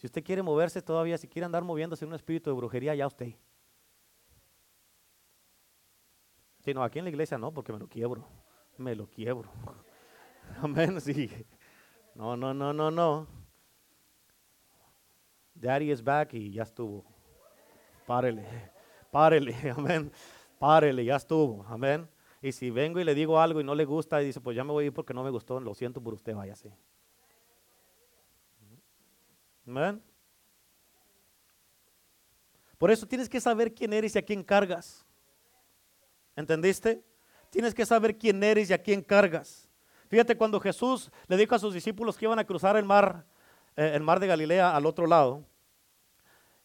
[0.00, 3.06] Si usted quiere moverse todavía, si quiere andar moviéndose en un espíritu de brujería, ya
[3.06, 3.34] usted.
[6.60, 8.26] Si no, aquí en la iglesia no, porque me lo quiebro.
[8.78, 9.50] Me lo quiebro.
[10.62, 11.30] Amén, sí.
[12.14, 13.26] No, no, no, no, no.
[15.54, 17.04] Daddy is back y ya estuvo.
[18.06, 18.46] Párele,
[19.10, 20.10] párele, amén.
[20.58, 22.08] Párele, ya estuvo, amén.
[22.40, 24.64] Y si vengo y le digo algo y no le gusta y dice, pues ya
[24.64, 26.74] me voy a ir porque no me gustó, lo siento por usted, váyase.
[32.78, 35.04] Por eso tienes que saber quién eres y a quién cargas.
[36.34, 37.04] ¿Entendiste?
[37.50, 39.68] Tienes que saber quién eres y a quién cargas.
[40.08, 43.26] Fíjate cuando Jesús le dijo a sus discípulos que iban a cruzar el mar,
[43.76, 45.44] eh, el mar de Galilea al otro lado.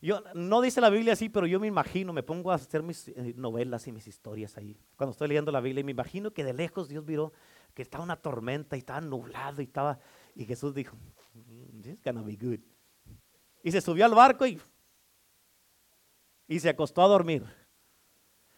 [0.02, 3.08] Yo, no dice la Biblia así, pero yo me imagino, me pongo a hacer mis
[3.08, 4.78] eh, novelas y mis historias ahí.
[4.96, 7.34] Cuando estoy leyendo la Biblia, y me imagino que de lejos Dios miró
[7.74, 10.00] que estaba una tormenta y estaba nublado y estaba,
[10.36, 10.96] y Jesús dijo,
[11.34, 12.60] mm, this is gonna be good.
[13.66, 14.62] Y se subió al barco y,
[16.48, 17.44] y se acostó a dormir.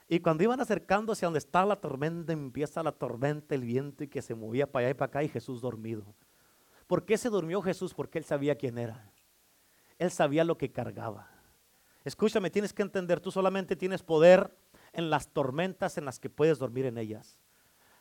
[0.09, 4.09] Y cuando iban acercándose a donde está la tormenta, empieza la tormenta, el viento y
[4.09, 6.13] que se movía para allá y para acá y Jesús dormido.
[6.87, 7.93] ¿Por qué se durmió Jesús?
[7.93, 9.09] Porque él sabía quién era.
[9.97, 11.31] Él sabía lo que cargaba.
[12.03, 14.53] Escúchame, tienes que entender, tú solamente tienes poder
[14.91, 17.39] en las tormentas en las que puedes dormir en ellas.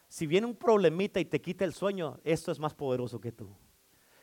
[0.09, 3.57] Si viene un problemita y te quita el sueño, esto es más poderoso que tú.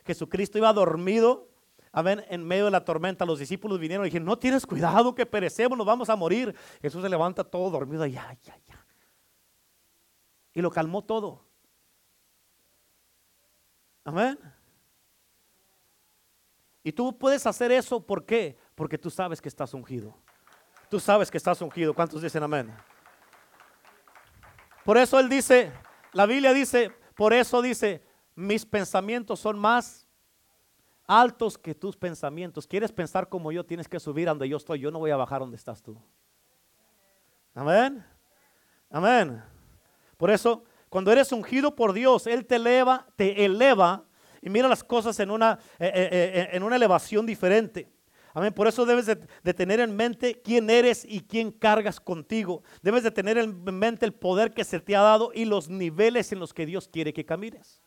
[0.05, 1.52] Jesucristo iba dormido
[1.95, 2.25] Amén.
[2.27, 5.77] En medio de la tormenta, los discípulos vinieron y dijeron, no tienes cuidado que perecemos,
[5.77, 6.53] nos vamos a morir.
[6.81, 8.85] Jesús se levanta todo dormido, ya, ya, ya.
[10.55, 11.45] Y lo calmó todo.
[14.03, 14.39] Amén.
[16.83, 18.57] Y tú puedes hacer eso, ¿por qué?
[18.73, 20.17] Porque tú sabes que estás ungido.
[20.89, 21.93] Tú sabes que estás ungido.
[21.93, 22.75] ¿Cuántos dicen amén?
[24.83, 25.71] Por eso él dice,
[26.11, 30.02] la Biblia dice, por eso dice, mis pensamientos son más
[31.07, 32.67] altos que tus pensamientos.
[32.67, 33.65] ¿Quieres pensar como yo?
[33.65, 34.79] Tienes que subir donde yo estoy.
[34.79, 35.97] Yo no voy a bajar donde estás tú.
[37.53, 38.03] Amén.
[38.89, 39.43] Amén.
[40.17, 44.05] Por eso, cuando eres ungido por Dios, Él te eleva, te eleva
[44.41, 47.89] y mira las cosas en una, eh, eh, eh, en una elevación diferente.
[48.33, 48.51] Amén.
[48.51, 52.63] Por eso debes de, de, tener en mente quién eres y quién cargas contigo.
[52.81, 56.31] Debes de tener en mente el poder que se te ha dado y los niveles
[56.31, 57.82] en los que Dios quiere que camines.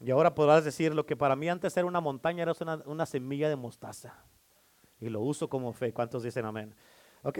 [0.00, 2.52] Y ahora podrás decir, lo que para mí antes era una montaña era
[2.86, 4.14] una, semilla de mostaza.
[5.00, 5.92] y lo uso como fe.
[5.92, 6.74] ¿Cuántos dicen amén?
[7.22, 7.38] Ok,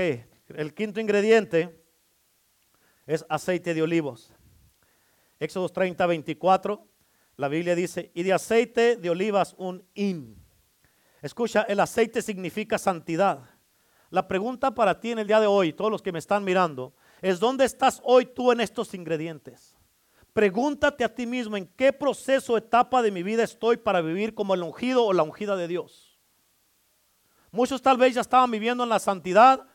[0.49, 1.85] el quinto ingrediente
[3.07, 4.33] es aceite de olivos.
[5.39, 6.85] Éxodo 30, 24,
[7.37, 10.45] la Biblia dice, y de aceite de olivas un in.
[11.23, 13.49] Escucha, el aceite significa santidad.
[14.11, 16.95] La pregunta para ti en el día de hoy, todos los que me están mirando,
[17.23, 19.78] es ¿dónde estás hoy tú en estos ingredientes?
[20.39, 24.55] Pregúntate a ti mismo en qué proceso, etapa de mi vida estoy para vivir como
[24.55, 26.16] el ungido o la ungida de Dios.
[27.51, 29.66] Muchos tal vez ya estaban viviendo en la santidad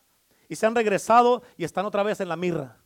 [0.47, 2.77] y se han regresado y están otra vez en la mirra.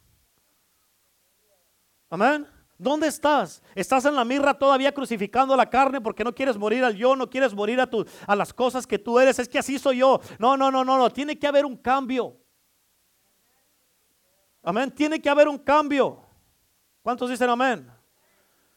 [2.09, 2.47] Amén.
[2.79, 3.61] ¿Dónde estás?
[3.75, 7.29] ¿Estás en la mirra todavía crucificando la carne porque no quieres morir al yo, no
[7.29, 9.37] quieres morir a, tu, a las cosas que tú eres?
[9.37, 10.19] Es que así soy yo.
[10.39, 11.11] No, no, no, no, no.
[11.11, 12.41] Tiene que haber un cambio.
[14.63, 14.89] Amén.
[14.89, 16.26] Tiene que haber un cambio.
[17.07, 17.89] ¿Cuántos dicen amén?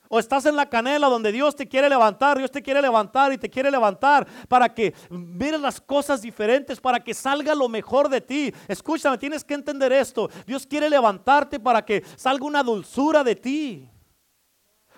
[0.09, 3.39] O estás en la canela donde Dios te quiere levantar, Dios te quiere levantar y
[3.39, 8.21] te quiere levantar para que mires las cosas diferentes, para que salga lo mejor de
[8.21, 8.55] ti.
[8.69, 10.31] Escúchame, tienes que entender esto.
[10.47, 13.91] Dios quiere levantarte para que salga una dulzura de ti.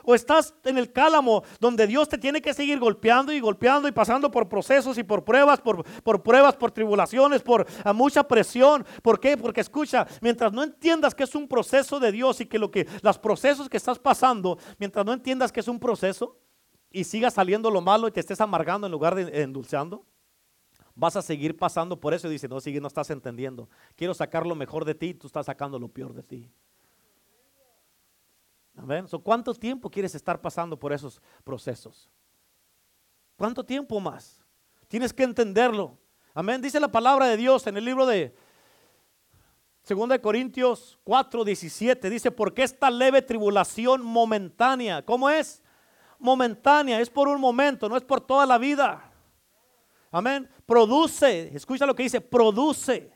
[0.05, 3.93] O estás en el cálamo donde Dios te tiene que seguir golpeando y golpeando y
[3.93, 8.85] pasando por procesos y por pruebas, por, por pruebas, por tribulaciones, por mucha presión.
[9.03, 9.37] ¿Por qué?
[9.37, 12.87] Porque escucha, mientras no entiendas que es un proceso de Dios y que lo que
[13.03, 16.37] los procesos que estás pasando, mientras no entiendas que es un proceso
[16.91, 20.05] y siga saliendo lo malo y te estés amargando en lugar de endulzando,
[20.95, 23.69] vas a seguir pasando por eso y dices, no, sigue, no estás entendiendo.
[23.97, 26.51] Quiero sacar lo mejor de ti tú estás sacando lo peor de ti.
[28.83, 29.07] Amén.
[29.23, 32.11] ¿Cuánto tiempo quieres estar pasando por esos procesos?
[33.37, 34.43] ¿Cuánto tiempo más?
[34.89, 35.97] Tienes que entenderlo.
[36.35, 36.61] Amén.
[36.61, 38.35] Dice la palabra de Dios en el libro de
[39.89, 42.11] 2 Corintios 4, 17.
[42.11, 45.63] Dice, porque esta leve tribulación momentánea, ¿cómo es?
[46.19, 49.13] Momentánea, es por un momento, no es por toda la vida.
[50.11, 50.51] Amén.
[50.67, 53.13] Produce, escucha lo que dice, produce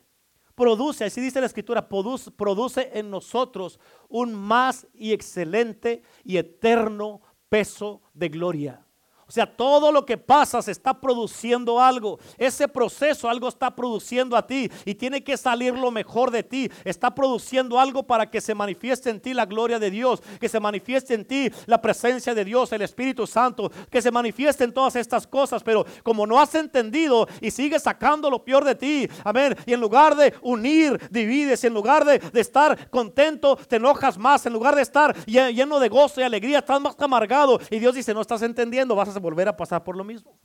[0.56, 3.78] produce, así dice la escritura, produce, produce en nosotros
[4.08, 8.85] un más y excelente y eterno peso de gloria.
[9.28, 12.20] O sea, todo lo que pasa está produciendo algo.
[12.38, 16.70] Ese proceso algo está produciendo a ti y tiene que salir lo mejor de ti.
[16.84, 20.60] Está produciendo algo para que se manifieste en ti la gloria de Dios, que se
[20.60, 24.94] manifieste en ti la presencia de Dios, el Espíritu Santo, que se manifieste en todas
[24.94, 25.64] estas cosas.
[25.64, 29.80] Pero como no has entendido y sigues sacando lo peor de ti, amén, y en
[29.80, 34.76] lugar de unir, divides, en lugar de, de estar contento, te enojas más, en lugar
[34.76, 37.58] de estar lleno de gozo y alegría, estás más amargado.
[37.70, 40.38] Y Dios dice, no estás entendiendo, vas a volver a pasar por lo mismo.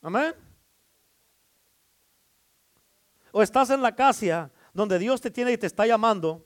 [0.00, 0.34] Amén.
[3.30, 6.44] O estás en la casa donde Dios te tiene y te está llamando,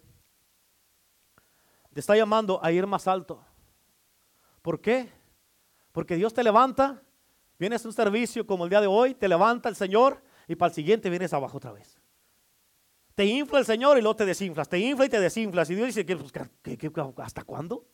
[1.92, 3.44] te está llamando a ir más alto.
[4.62, 5.10] ¿Por qué?
[5.92, 7.02] Porque Dios te levanta,
[7.58, 10.68] vienes a un servicio como el día de hoy, te levanta el Señor y para
[10.68, 11.98] el siguiente vienes abajo otra vez.
[13.14, 15.70] Te infla el Señor y luego te desinflas, te infla y te desinflas.
[15.70, 16.32] Y Dios dice, pues,
[17.16, 17.86] hasta cuándo?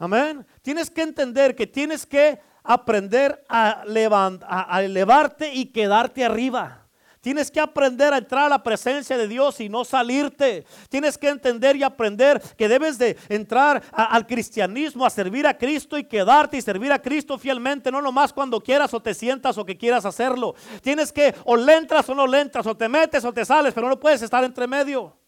[0.00, 0.46] Amén.
[0.62, 6.86] Tienes que entender que tienes que aprender a, a, elevarte y quedarte arriba.
[7.20, 10.64] Tienes que aprender a entrar a la presencia de Dios y no salirte.
[10.88, 15.98] Tienes que entender y aprender que debes de entrar al cristianismo, a servir a Cristo
[15.98, 19.66] y quedarte y servir a Cristo fielmente, no nomás cuando quieras o te sientas o
[19.66, 20.54] que quieras hacerlo.
[20.80, 23.74] Tienes que o le entras o no le entras, o te metes o te sales,
[23.74, 25.19] pero no puedes estar entre medio.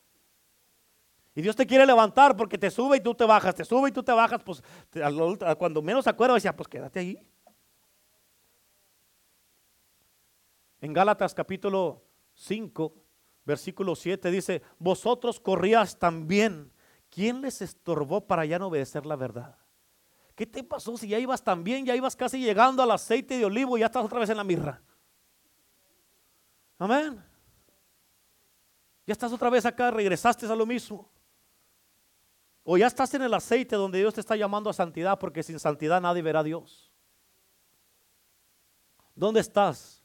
[1.34, 3.92] Y Dios te quiere levantar porque te sube y tú te bajas, te sube y
[3.92, 4.62] tú te bajas, pues
[5.58, 7.18] cuando menos acuerdo decía, pues quédate ahí.
[10.80, 12.02] En Gálatas capítulo
[12.34, 12.94] 5,
[13.44, 16.72] versículo 7 dice, vosotros corrías también.
[17.08, 19.56] ¿Quién les estorbó para ya no obedecer la verdad?
[20.34, 23.44] ¿Qué te pasó si ya ibas tan bien, ya ibas casi llegando al aceite de
[23.44, 24.82] olivo y ya estás otra vez en la mirra?
[26.78, 27.22] Amén.
[29.06, 31.08] Ya estás otra vez acá, regresaste a lo mismo.
[32.64, 35.58] O ya estás en el aceite donde Dios te está llamando a santidad, porque sin
[35.58, 36.92] santidad nadie verá a Dios.
[39.14, 40.02] ¿Dónde estás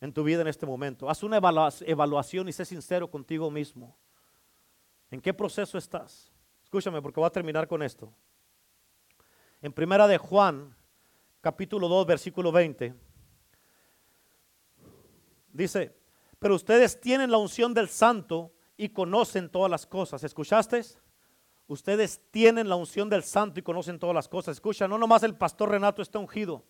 [0.00, 1.08] en tu vida en este momento?
[1.08, 3.96] Haz una evaluación y sé sincero contigo mismo.
[5.10, 6.32] ¿En qué proceso estás?
[6.62, 8.12] Escúchame porque voy a terminar con esto.
[9.60, 10.74] En primera de Juan,
[11.40, 12.94] capítulo 2, versículo 20,
[15.52, 15.94] dice,
[16.38, 20.24] pero ustedes tienen la unción del santo y conocen todas las cosas.
[20.24, 20.82] ¿Escuchaste?
[21.66, 24.56] Ustedes tienen la unción del santo y conocen todas las cosas.
[24.56, 26.62] Escucha, no nomás el pastor Renato está ungido.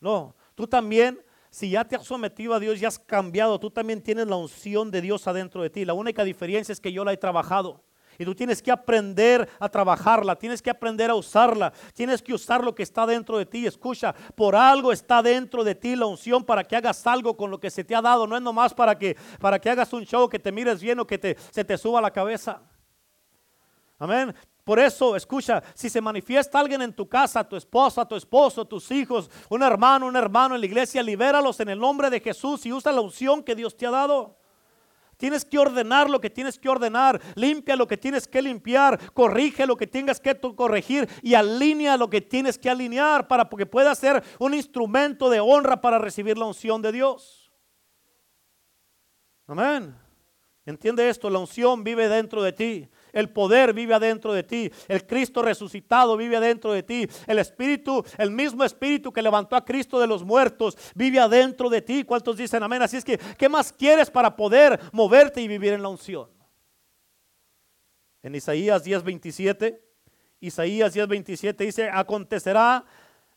[0.00, 4.02] No, tú también, si ya te has sometido a Dios y has cambiado, tú también
[4.02, 5.84] tienes la unción de Dios adentro de ti.
[5.84, 7.84] La única diferencia es que yo la he trabajado.
[8.18, 12.62] y tú tienes que aprender a trabajarla, tienes que aprender a usarla, tienes que usar
[12.62, 13.66] lo que está dentro de ti.
[13.66, 17.58] Escucha, por algo está dentro de ti la unción para que hagas algo con lo
[17.58, 20.28] que se te ha dado, no es nomás para que, para que hagas un show,
[20.28, 22.60] que te mires bien o que te, se te suba la cabeza.
[24.00, 24.34] Amén.
[24.64, 28.90] Por eso, escucha, si se manifiesta alguien en tu casa, tu esposa, tu esposo, tus
[28.90, 32.72] hijos, un hermano, un hermano en la iglesia, libéralos en el nombre de Jesús y
[32.72, 34.38] usa la unción que Dios te ha dado.
[35.18, 39.66] Tienes que ordenar lo que tienes que ordenar, limpia lo que tienes que limpiar, corrige
[39.66, 43.94] lo que tengas que corregir y alinea lo que tienes que alinear para que pueda
[43.94, 47.52] ser un instrumento de honra para recibir la unción de Dios.
[49.46, 49.94] Amén.
[50.64, 52.88] Entiende esto, la unción vive dentro de ti.
[53.12, 54.70] El poder vive adentro de ti.
[54.88, 57.08] El Cristo resucitado vive adentro de ti.
[57.26, 61.82] El Espíritu, el mismo Espíritu que levantó a Cristo de los muertos, vive adentro de
[61.82, 62.04] ti.
[62.04, 62.82] ¿Cuántos dicen amén?
[62.82, 66.28] Así es que, ¿qué más quieres para poder moverte y vivir en la unción?
[68.22, 69.80] En Isaías 10:27,
[70.40, 72.84] Isaías 10:27 dice, acontecerá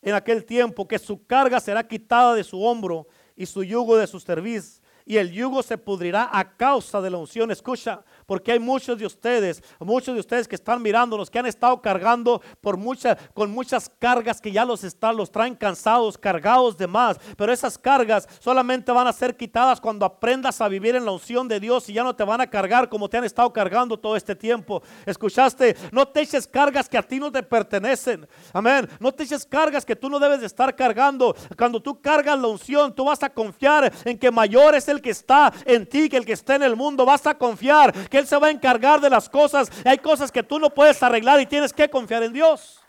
[0.02, 4.08] en aquel tiempo que su carga será quitada de su hombro y su yugo de
[4.08, 7.52] su cerviz y el yugo se pudrirá a causa de la unción.
[7.52, 11.82] Escucha, porque hay muchos de ustedes, muchos de ustedes que están mirándonos, que han estado
[11.82, 16.88] cargando por muchas, con muchas cargas que ya los están, los traen cansados, cargados de
[16.88, 17.20] más.
[17.38, 21.48] Pero esas cargas solamente van a ser quitadas cuando aprendas a vivir en la unción
[21.48, 24.16] de Dios y ya no te van a cargar como te han estado cargando todo
[24.16, 24.82] este tiempo.
[25.06, 28.28] Escuchaste, no te eches cargas que a ti no te pertenecen.
[28.52, 28.90] Amén.
[29.00, 31.36] No te eches cargas que tú no debes de estar cargando.
[31.58, 35.10] Cuando tú cargas la unción, tú vas a confiar en que mayor es el que
[35.10, 37.06] está en ti que el que está en el mundo.
[37.06, 39.72] Vas a confiar que Él se va a encargar de las cosas.
[39.84, 42.80] Hay cosas que tú no puedes arreglar y tienes que confiar en Dios.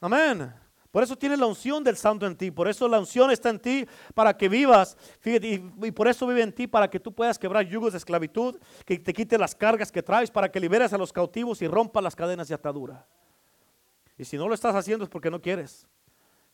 [0.00, 0.54] Amén.
[0.92, 2.52] Por eso tienes la unción del Santo en ti.
[2.52, 4.96] Por eso la unción está en ti para que vivas.
[5.24, 8.60] y, y, por eso vive en ti para que tú puedas quebrar yugos de esclavitud,
[8.84, 12.00] que te quite las cargas que traes, para que liberes a los cautivos y rompa
[12.00, 13.04] las cadenas de atadura.
[14.16, 15.88] Y si no lo estás haciendo es porque no quieres.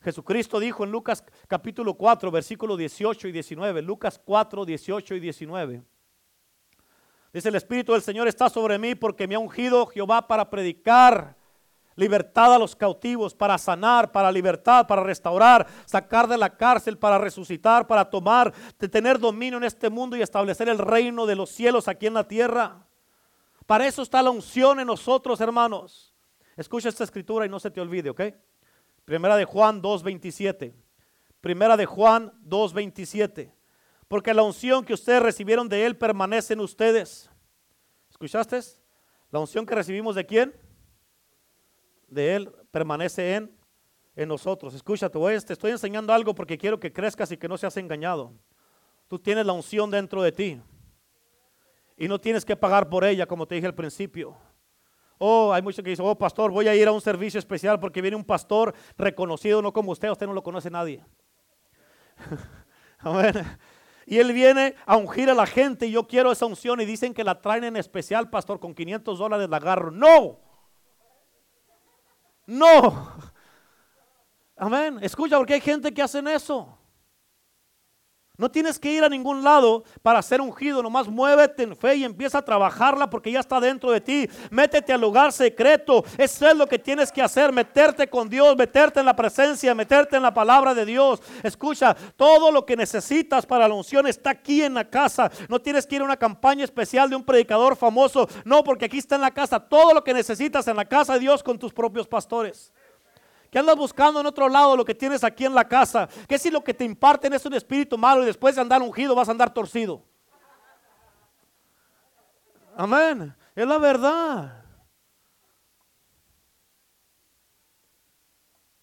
[0.00, 3.82] Jesucristo dijo en Lucas capítulo 4, versículos 18 y 19.
[3.82, 5.84] Lucas 4, 18 y 19.
[7.34, 11.36] Dice, el Espíritu del Señor está sobre mí porque me ha ungido Jehová para predicar
[11.96, 17.18] libertad a los cautivos, para sanar, para libertad, para restaurar, sacar de la cárcel, para
[17.18, 21.50] resucitar, para tomar, de tener dominio en este mundo y establecer el reino de los
[21.50, 22.86] cielos aquí en la tierra.
[23.66, 26.14] Para eso está la unción en nosotros, hermanos.
[26.56, 28.22] Escucha esta escritura y no se te olvide, ¿ok?
[29.04, 30.72] Primera de Juan 2.27.
[31.40, 33.53] Primera de Juan 2.27.
[34.14, 37.28] Porque la unción que ustedes recibieron de Él permanece en ustedes.
[38.08, 38.60] ¿Escuchaste?
[39.32, 40.54] La unción que recibimos de quién?
[42.06, 43.58] De Él permanece en,
[44.14, 44.72] en nosotros.
[44.72, 48.32] Escúchate, te estoy enseñando algo porque quiero que crezcas y que no seas engañado.
[49.08, 50.62] Tú tienes la unción dentro de ti.
[51.96, 54.36] Y no tienes que pagar por ella, como te dije al principio.
[55.18, 58.00] Oh, hay muchos que dicen, oh, pastor, voy a ir a un servicio especial porque
[58.00, 61.04] viene un pastor reconocido, no como usted, usted no lo conoce nadie.
[64.06, 67.14] Y él viene a ungir a la gente y yo quiero esa unción y dicen
[67.14, 69.90] que la traen en especial, pastor, con 500 dólares la agarro.
[69.90, 70.38] No.
[72.46, 73.12] No.
[74.56, 74.98] Amén.
[75.02, 76.73] Escucha, porque hay gente que hacen eso.
[78.36, 82.04] No tienes que ir a ningún lado para ser ungido, nomás muévete en fe y
[82.04, 84.28] empieza a trabajarla porque ya está dentro de ti.
[84.50, 88.98] Métete al lugar secreto, eso es lo que tienes que hacer, meterte con Dios, meterte
[88.98, 91.22] en la presencia, meterte en la palabra de Dios.
[91.44, 95.30] Escucha, todo lo que necesitas para la unción está aquí en la casa.
[95.48, 98.98] No tienes que ir a una campaña especial de un predicador famoso, no, porque aquí
[98.98, 99.60] está en la casa.
[99.60, 102.72] Todo lo que necesitas en la casa de Dios con tus propios pastores.
[103.54, 106.08] ¿Qué andas buscando en otro lado lo que tienes aquí en la casa?
[106.26, 109.14] ¿Qué si lo que te imparten es un espíritu malo y después de andar ungido
[109.14, 110.02] vas a andar torcido?
[112.76, 113.32] Amén.
[113.54, 114.64] Es la verdad.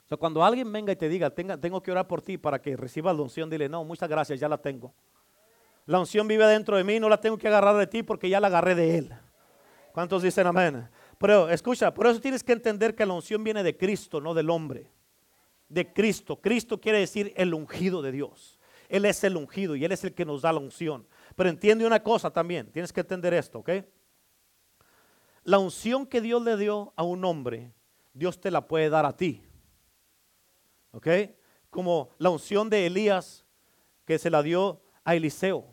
[0.10, 3.14] O cuando alguien venga y te diga, tengo que orar por ti para que recibas
[3.14, 4.94] la unción, dile, no, muchas gracias, ya la tengo.
[5.86, 8.40] La unción vive dentro de mí, no la tengo que agarrar de ti porque ya
[8.40, 9.14] la agarré de Él.
[9.92, 10.90] ¿Cuántos dicen amén?
[11.22, 14.50] Pero escucha, por eso tienes que entender que la unción viene de Cristo, no del
[14.50, 14.92] hombre.
[15.70, 16.42] De Cristo.
[16.42, 18.60] Cristo quiere decir el ungido de Dios.
[18.90, 21.08] Él es el ungido y Él es el que nos da la unción.
[21.36, 23.70] Pero entiende una cosa también, tienes que entender esto, ¿ok?
[25.44, 27.72] La unción que Dios le dio a un hombre,
[28.14, 29.44] Dios te la puede dar a ti.
[30.92, 31.08] ¿Ok?
[31.70, 33.46] Como la unción de Elías
[34.06, 35.68] que se la dio a Eliseo.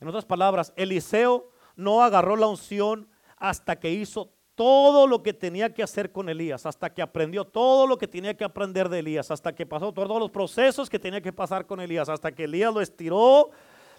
[0.00, 5.72] En otras palabras, Eliseo no agarró la unción hasta que hizo todo lo que tenía
[5.72, 9.30] que hacer con Elías, hasta que aprendió todo lo que tenía que aprender de Elías,
[9.30, 12.72] hasta que pasó todos los procesos que tenía que pasar con Elías, hasta que Elías
[12.72, 13.50] lo estiró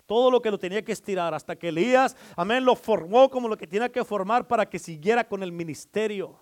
[0.08, 3.58] todo lo que lo tenía que estirar, hasta que Elías, amén, lo formó como lo
[3.58, 6.36] que tenía que formar para que siguiera con el ministerio.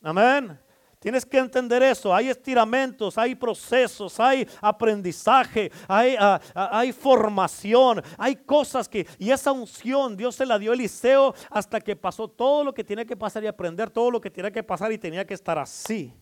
[0.00, 0.58] Amén.
[1.02, 2.14] Tienes que entender eso.
[2.14, 9.04] Hay estiramientos, hay procesos, hay aprendizaje, hay, ah, ah, hay, formación, hay cosas que...
[9.18, 12.84] Y esa unción Dios se la dio a Eliseo hasta que pasó todo lo que
[12.84, 15.58] tiene que pasar y aprender todo lo que tiene que pasar y tenía que estar
[15.58, 16.14] así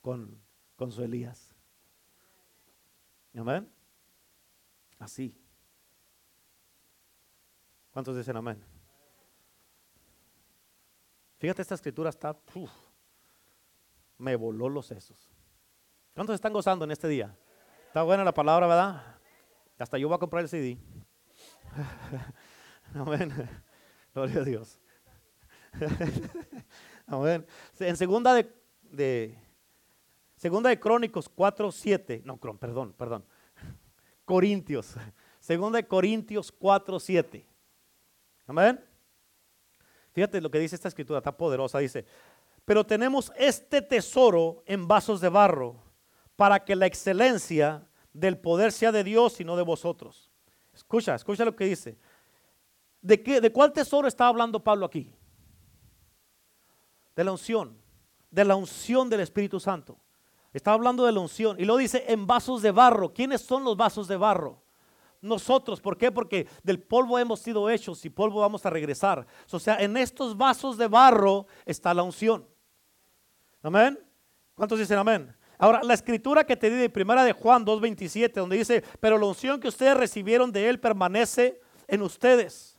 [0.00, 0.40] con,
[0.74, 1.54] con su Elías.
[3.36, 3.70] Amén.
[4.98, 5.36] Así.
[7.90, 8.77] ¿Cuántos dicen amén?
[11.38, 12.36] Fíjate, esta escritura está,
[14.18, 15.30] me voló los sesos.
[16.14, 17.36] ¿Cuántos están gozando en este día?
[17.86, 19.16] Está buena la palabra, ¿verdad?
[19.78, 20.76] Hasta yo voy a comprar el CD.
[22.94, 23.32] Amén.
[24.12, 24.80] Gloria a Dios.
[27.06, 27.46] Amén.
[27.78, 29.38] En segunda de, de
[30.36, 32.22] segunda de Crónicos 4, 7.
[32.24, 33.24] No, perdón, perdón.
[34.24, 34.96] Corintios.
[35.38, 37.46] Segunda de Corintios 4, 7.
[38.48, 38.84] Amén.
[40.18, 41.78] Fíjate lo que dice esta escritura, está poderosa.
[41.78, 42.04] Dice,
[42.64, 45.76] pero tenemos este tesoro en vasos de barro
[46.34, 50.28] para que la excelencia del poder sea de Dios y no de vosotros.
[50.74, 51.96] Escucha, escucha lo que dice.
[53.00, 55.14] ¿De, qué, ¿De cuál tesoro está hablando Pablo aquí?
[57.14, 57.80] De la unción,
[58.28, 60.00] de la unción del Espíritu Santo.
[60.52, 63.14] Está hablando de la unción y lo dice en vasos de barro.
[63.14, 64.64] ¿Quiénes son los vasos de barro?
[65.20, 65.80] Nosotros.
[65.80, 66.12] ¿Por qué?
[66.12, 69.26] Porque del polvo hemos sido hechos y polvo vamos a regresar.
[69.50, 72.46] O sea, en estos vasos de barro está la unción.
[73.62, 73.98] Amén.
[74.54, 75.34] ¿Cuántos dicen amén?
[75.58, 79.26] Ahora, la escritura que te di de primera de Juan 2.27, donde dice, pero la
[79.26, 82.78] unción que ustedes recibieron de él permanece en ustedes.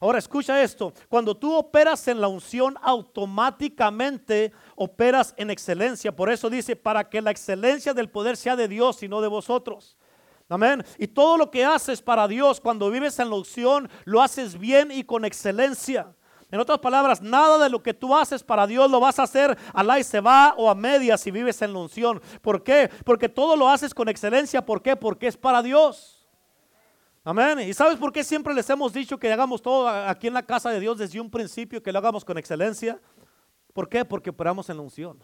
[0.00, 6.14] Ahora, escucha esto, cuando tú operas en la unción, automáticamente operas en excelencia.
[6.14, 9.28] Por eso dice, para que la excelencia del poder sea de Dios y no de
[9.28, 9.96] vosotros.
[10.48, 10.84] Amén.
[10.98, 14.90] Y todo lo que haces para Dios cuando vives en la unción, lo haces bien
[14.90, 16.14] y con excelencia.
[16.50, 19.58] En otras palabras, nada de lo que tú haces para Dios lo vas a hacer
[19.72, 22.22] a la y se va o a media si vives en la unción.
[22.42, 22.90] ¿Por qué?
[23.04, 24.64] Porque todo lo haces con excelencia.
[24.64, 24.94] ¿Por qué?
[24.94, 26.28] Porque es para Dios.
[27.24, 27.58] Amén.
[27.60, 30.70] ¿Y sabes por qué siempre les hemos dicho que hagamos todo aquí en la casa
[30.70, 33.00] de Dios desde un principio, que lo hagamos con excelencia?
[33.72, 34.04] ¿Por qué?
[34.04, 35.18] Porque operamos en la unción.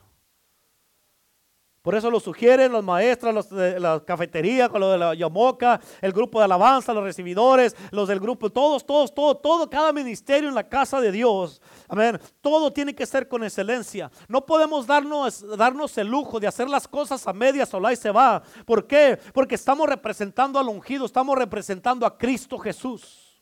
[1.82, 5.80] Por eso lo sugieren los maestros, los de la cafetería, con lo de la yamoca,
[6.02, 10.50] el grupo de alabanza, los recibidores, los del grupo, todos, todos, todo, todo, cada ministerio
[10.50, 11.62] en la casa de Dios.
[11.88, 12.20] Amén.
[12.42, 14.10] Todo tiene que ser con excelencia.
[14.28, 18.10] No podemos darnos, darnos el lujo de hacer las cosas a medias o y se
[18.10, 18.42] va.
[18.66, 19.18] ¿Por qué?
[19.32, 23.40] Porque estamos representando al ungido, estamos representando a Cristo Jesús.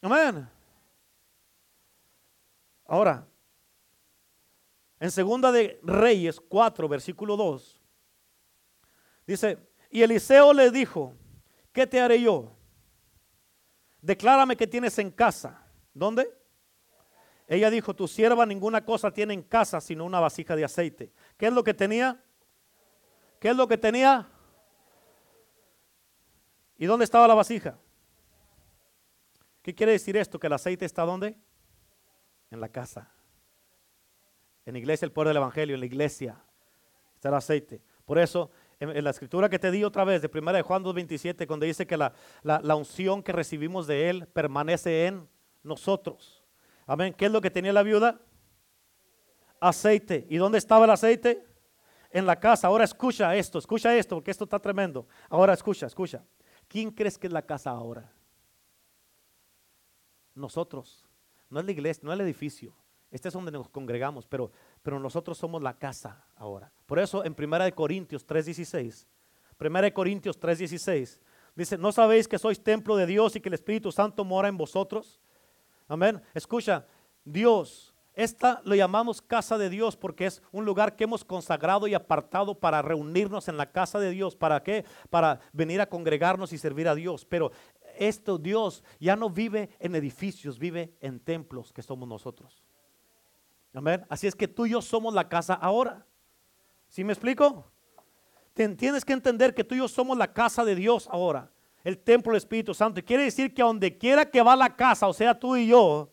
[0.00, 0.48] Amén.
[2.86, 3.26] Ahora,
[5.00, 7.80] en segunda de Reyes 4, versículo 2,
[9.26, 9.58] dice,
[9.90, 11.14] y Eliseo le dijo,
[11.72, 12.56] ¿qué te haré yo?
[14.00, 15.64] Declárame que tienes en casa.
[15.92, 16.32] ¿Dónde?
[17.46, 21.12] Ella dijo, tu sierva ninguna cosa tiene en casa sino una vasija de aceite.
[21.36, 22.22] ¿Qué es lo que tenía?
[23.40, 24.28] ¿Qué es lo que tenía?
[26.76, 27.78] ¿Y dónde estaba la vasija?
[29.62, 30.38] ¿Qué quiere decir esto?
[30.38, 31.36] ¿Que el aceite está dónde?
[32.50, 33.10] En la casa.
[34.68, 36.36] En la iglesia el poder del evangelio, en la iglesia
[37.14, 37.80] está el aceite.
[38.04, 41.46] Por eso, en, la escritura que te di otra vez, de 1 de Juan 2.27,
[41.46, 42.12] cuando dice que la,
[42.42, 45.26] la, unción que recibimos de Él permanece en
[45.62, 46.44] nosotros.
[46.86, 47.14] Amén.
[47.14, 48.20] ¿Qué es lo que tenía la viuda?
[49.58, 50.26] Aceite.
[50.28, 51.46] ¿Y dónde estaba el aceite?
[52.10, 52.66] En la casa.
[52.66, 55.08] Ahora escucha esto, escucha esto, porque esto está tremendo.
[55.30, 56.22] Ahora escucha, escucha.
[56.68, 58.12] ¿Quién crees que es la casa ahora?
[60.34, 61.06] Nosotros.
[61.48, 62.74] No es la iglesia, no es el edificio.
[63.10, 64.50] Este es donde nos congregamos, pero,
[64.82, 66.70] pero nosotros somos la casa ahora.
[66.86, 69.06] Por eso en 1 Corintios 3:16,
[69.58, 71.18] 1 Corintios 3:16,
[71.54, 74.58] dice, ¿no sabéis que sois templo de Dios y que el Espíritu Santo mora en
[74.58, 75.20] vosotros?
[75.88, 76.20] Amén.
[76.34, 76.86] Escucha,
[77.24, 81.94] Dios, esta lo llamamos casa de Dios porque es un lugar que hemos consagrado y
[81.94, 84.36] apartado para reunirnos en la casa de Dios.
[84.36, 84.84] ¿Para qué?
[85.08, 87.24] Para venir a congregarnos y servir a Dios.
[87.24, 87.52] Pero
[87.96, 92.67] esto Dios ya no vive en edificios, vive en templos que somos nosotros.
[93.74, 94.04] Amén.
[94.08, 96.04] Así es que tú y yo somos la casa ahora.
[96.88, 97.70] ¿Sí me explico?
[98.76, 101.48] tienes que entender que tú y yo somos la casa de Dios ahora.
[101.84, 103.00] El templo del Espíritu Santo.
[103.04, 106.10] Quiere decir que a donde quiera que va la casa, o sea, tú y yo,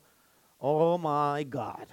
[0.60, 1.88] oh my God.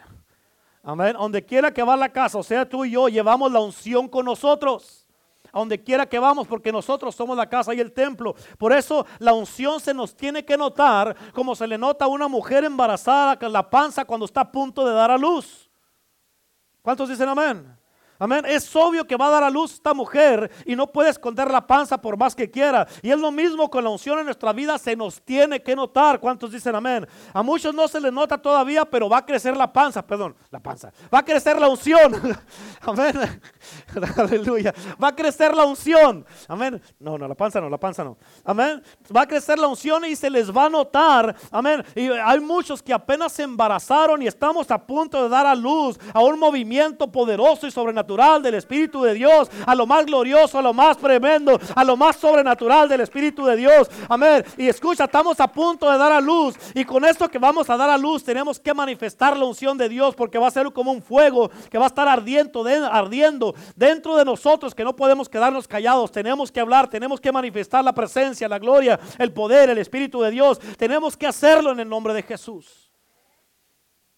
[0.83, 1.15] Amén.
[1.15, 4.27] Donde quiera que va la casa, o sea, tú y yo, llevamos la unción con
[4.27, 5.01] nosotros
[5.53, 8.34] a donde quiera que vamos, porque nosotros somos la casa y el templo.
[8.59, 12.26] Por eso la unción se nos tiene que notar como se le nota a una
[12.26, 15.70] mujer embarazada con la panza cuando está a punto de dar a luz.
[16.80, 17.82] ¿Cuántos dicen amén?
[18.23, 18.45] Amén.
[18.47, 21.66] Es obvio que va a dar a luz esta mujer y no puede esconder la
[21.66, 22.87] panza por más que quiera.
[23.03, 26.20] Y es lo mismo con la unción en nuestra vida, se nos tiene que notar.
[26.20, 27.05] ¿Cuántos dicen amén?
[27.35, 30.61] A muchos no se les nota todavía, pero va a crecer la panza, perdón, la
[30.61, 30.93] panza.
[31.12, 32.12] Va a crecer la unción.
[32.83, 33.41] amén.
[34.16, 34.73] Aleluya.
[35.03, 36.25] Va a crecer la unción.
[36.47, 36.81] Amén.
[37.01, 38.16] No, no, la panza no, la panza no.
[38.45, 38.85] Amén.
[39.14, 41.35] Va a crecer la unción y se les va a notar.
[41.51, 41.85] Amén.
[41.97, 45.99] Y hay muchos que apenas se embarazaron y estamos a punto de dar a luz
[46.14, 50.63] a un movimiento poderoso y sobrenatural del Espíritu de Dios, a lo más glorioso, a
[50.63, 53.89] lo más tremendo, a lo más sobrenatural del Espíritu de Dios.
[54.09, 54.45] Amén.
[54.59, 57.77] Y escucha, estamos a punto de dar a luz y con esto que vamos a
[57.77, 60.93] dar a luz tenemos que manifestar la unción de Dios porque va a ser como
[60.93, 65.67] un fuego que va a estar ardiendo, ardiendo dentro de nosotros que no podemos quedarnos
[65.67, 66.13] callados.
[66.13, 70.31] Tenemos que hablar, tenemos que manifestar la presencia, la gloria, el poder, el Espíritu de
[70.31, 70.59] Dios.
[70.77, 72.82] Tenemos que hacerlo en el nombre de Jesús.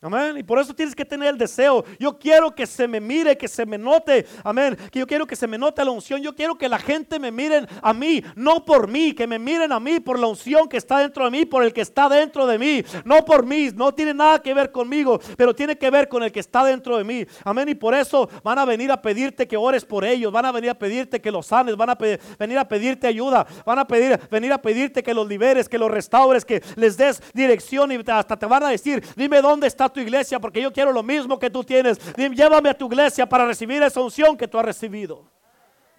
[0.05, 0.37] Amén.
[0.37, 1.83] Y por eso tienes que tener el deseo.
[1.99, 4.27] Yo quiero que se me mire, que se me note.
[4.45, 4.77] Amén.
[4.93, 6.21] Que yo quiero que se me note la unción.
[6.21, 9.73] Yo quiero que la gente me miren a mí, no por mí, que me miren
[9.73, 12.47] a mí por la unción que está dentro de mí, por el que está dentro
[12.47, 12.85] de mí.
[13.03, 16.31] No por mí, no tiene nada que ver conmigo, pero tiene que ver con el
[16.31, 17.25] que está dentro de mí.
[17.43, 17.71] Amén.
[17.71, 20.31] Y por eso van a venir a pedirte que ores por ellos.
[20.31, 21.77] Van a venir a pedirte que los sanes.
[21.79, 21.99] Van a
[22.39, 23.47] venir a pedirte ayuda.
[23.65, 27.23] Van a pedir, venir a pedirte que los liberes, que los restaures, que les des
[27.33, 30.93] dirección y hasta te van a decir, dime dónde está tu iglesia porque yo quiero
[30.93, 31.99] lo mismo que tú tienes.
[32.17, 35.27] Llévame a tu iglesia para recibir esa unción que tú has recibido.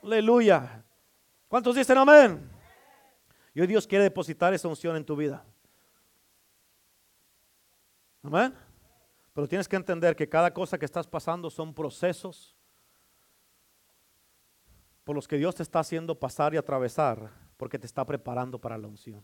[0.04, 0.84] Aleluya.
[1.48, 2.48] ¿Cuántos dicen amén?
[3.56, 5.44] Y hoy Dios quiere depositar esa unción en tu vida.
[8.22, 8.54] Amén.
[9.34, 12.56] Pero tienes que entender que cada cosa que estás pasando son procesos
[15.04, 18.78] por los que Dios te está haciendo pasar y atravesar porque te está preparando para
[18.78, 19.24] la unción.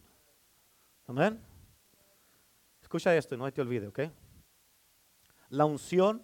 [1.08, 1.40] Amén.
[2.82, 4.00] Escucha esto y no te olvide, ¿ok?
[5.52, 6.24] La unción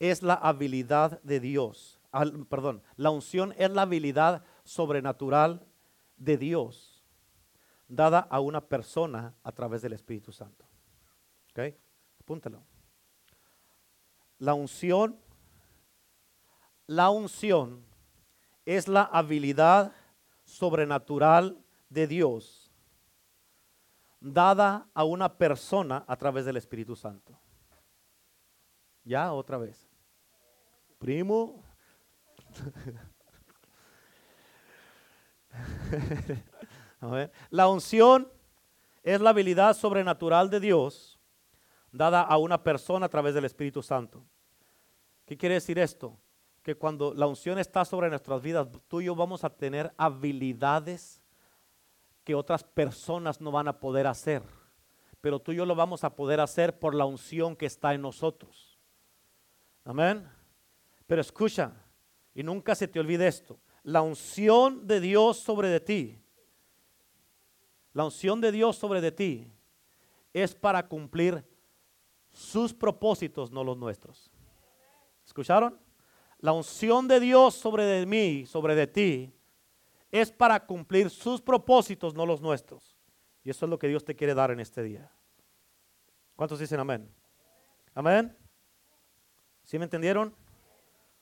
[0.00, 2.00] es la habilidad de Dios.
[2.48, 5.64] perdón, la unción es la habilidad sobrenatural
[6.16, 7.04] de Dios
[7.86, 10.66] dada a una persona a través del Espíritu Santo.
[11.52, 11.76] ¿Ok?
[12.20, 12.64] Apúntalo.
[14.38, 15.16] La unción,
[16.88, 17.84] la unción
[18.66, 19.92] es la habilidad
[20.42, 22.72] sobrenatural de Dios
[24.18, 27.38] dada a una persona a través del Espíritu Santo.
[29.04, 29.88] Ya, otra vez.
[30.98, 31.62] Primo.
[37.50, 38.30] La unción
[39.02, 41.18] es la habilidad sobrenatural de Dios
[41.90, 44.24] dada a una persona a través del Espíritu Santo.
[45.26, 46.16] ¿Qué quiere decir esto?
[46.62, 51.20] Que cuando la unción está sobre nuestras vidas, tú y yo vamos a tener habilidades
[52.24, 54.42] que otras personas no van a poder hacer.
[55.20, 58.02] Pero tú y yo lo vamos a poder hacer por la unción que está en
[58.02, 58.71] nosotros.
[59.84, 60.28] Amén.
[61.06, 61.72] Pero escucha,
[62.34, 66.18] y nunca se te olvide esto, la unción de Dios sobre de ti,
[67.92, 69.52] la unción de Dios sobre de ti
[70.32, 71.44] es para cumplir
[72.30, 74.30] sus propósitos, no los nuestros.
[75.26, 75.78] ¿Escucharon?
[76.38, 79.34] La unción de Dios sobre de mí, sobre de ti,
[80.10, 82.96] es para cumplir sus propósitos, no los nuestros.
[83.44, 85.10] Y eso es lo que Dios te quiere dar en este día.
[86.36, 87.08] ¿Cuántos dicen amén?
[87.94, 88.36] Amén.
[89.72, 90.34] ¿Sí me entendieron?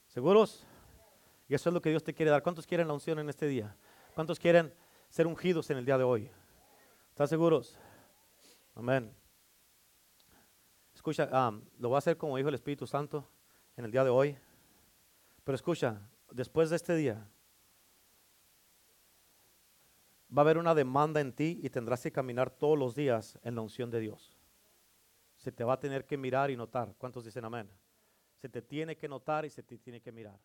[0.08, 0.66] ¿Seguros?
[1.46, 2.42] Y eso es lo que Dios te quiere dar.
[2.42, 3.76] ¿Cuántos quieren la unción en este día?
[4.12, 4.74] ¿Cuántos quieren
[5.08, 6.28] ser ungidos en el día de hoy?
[7.10, 7.78] ¿Están seguros?
[8.74, 9.14] Amén.
[10.92, 11.30] Escucha,
[11.78, 13.24] lo voy a hacer como dijo el Espíritu Santo
[13.76, 14.36] en el día de hoy.
[15.44, 16.00] Pero escucha,
[16.32, 17.24] después de este día,
[20.36, 23.54] va a haber una demanda en ti y tendrás que caminar todos los días en
[23.54, 24.36] la unción de Dios.
[25.36, 26.96] Se te va a tener que mirar y notar.
[26.98, 27.70] ¿Cuántos dicen amén?
[28.40, 30.40] Se te tiene que notar y se te tiene que mirar.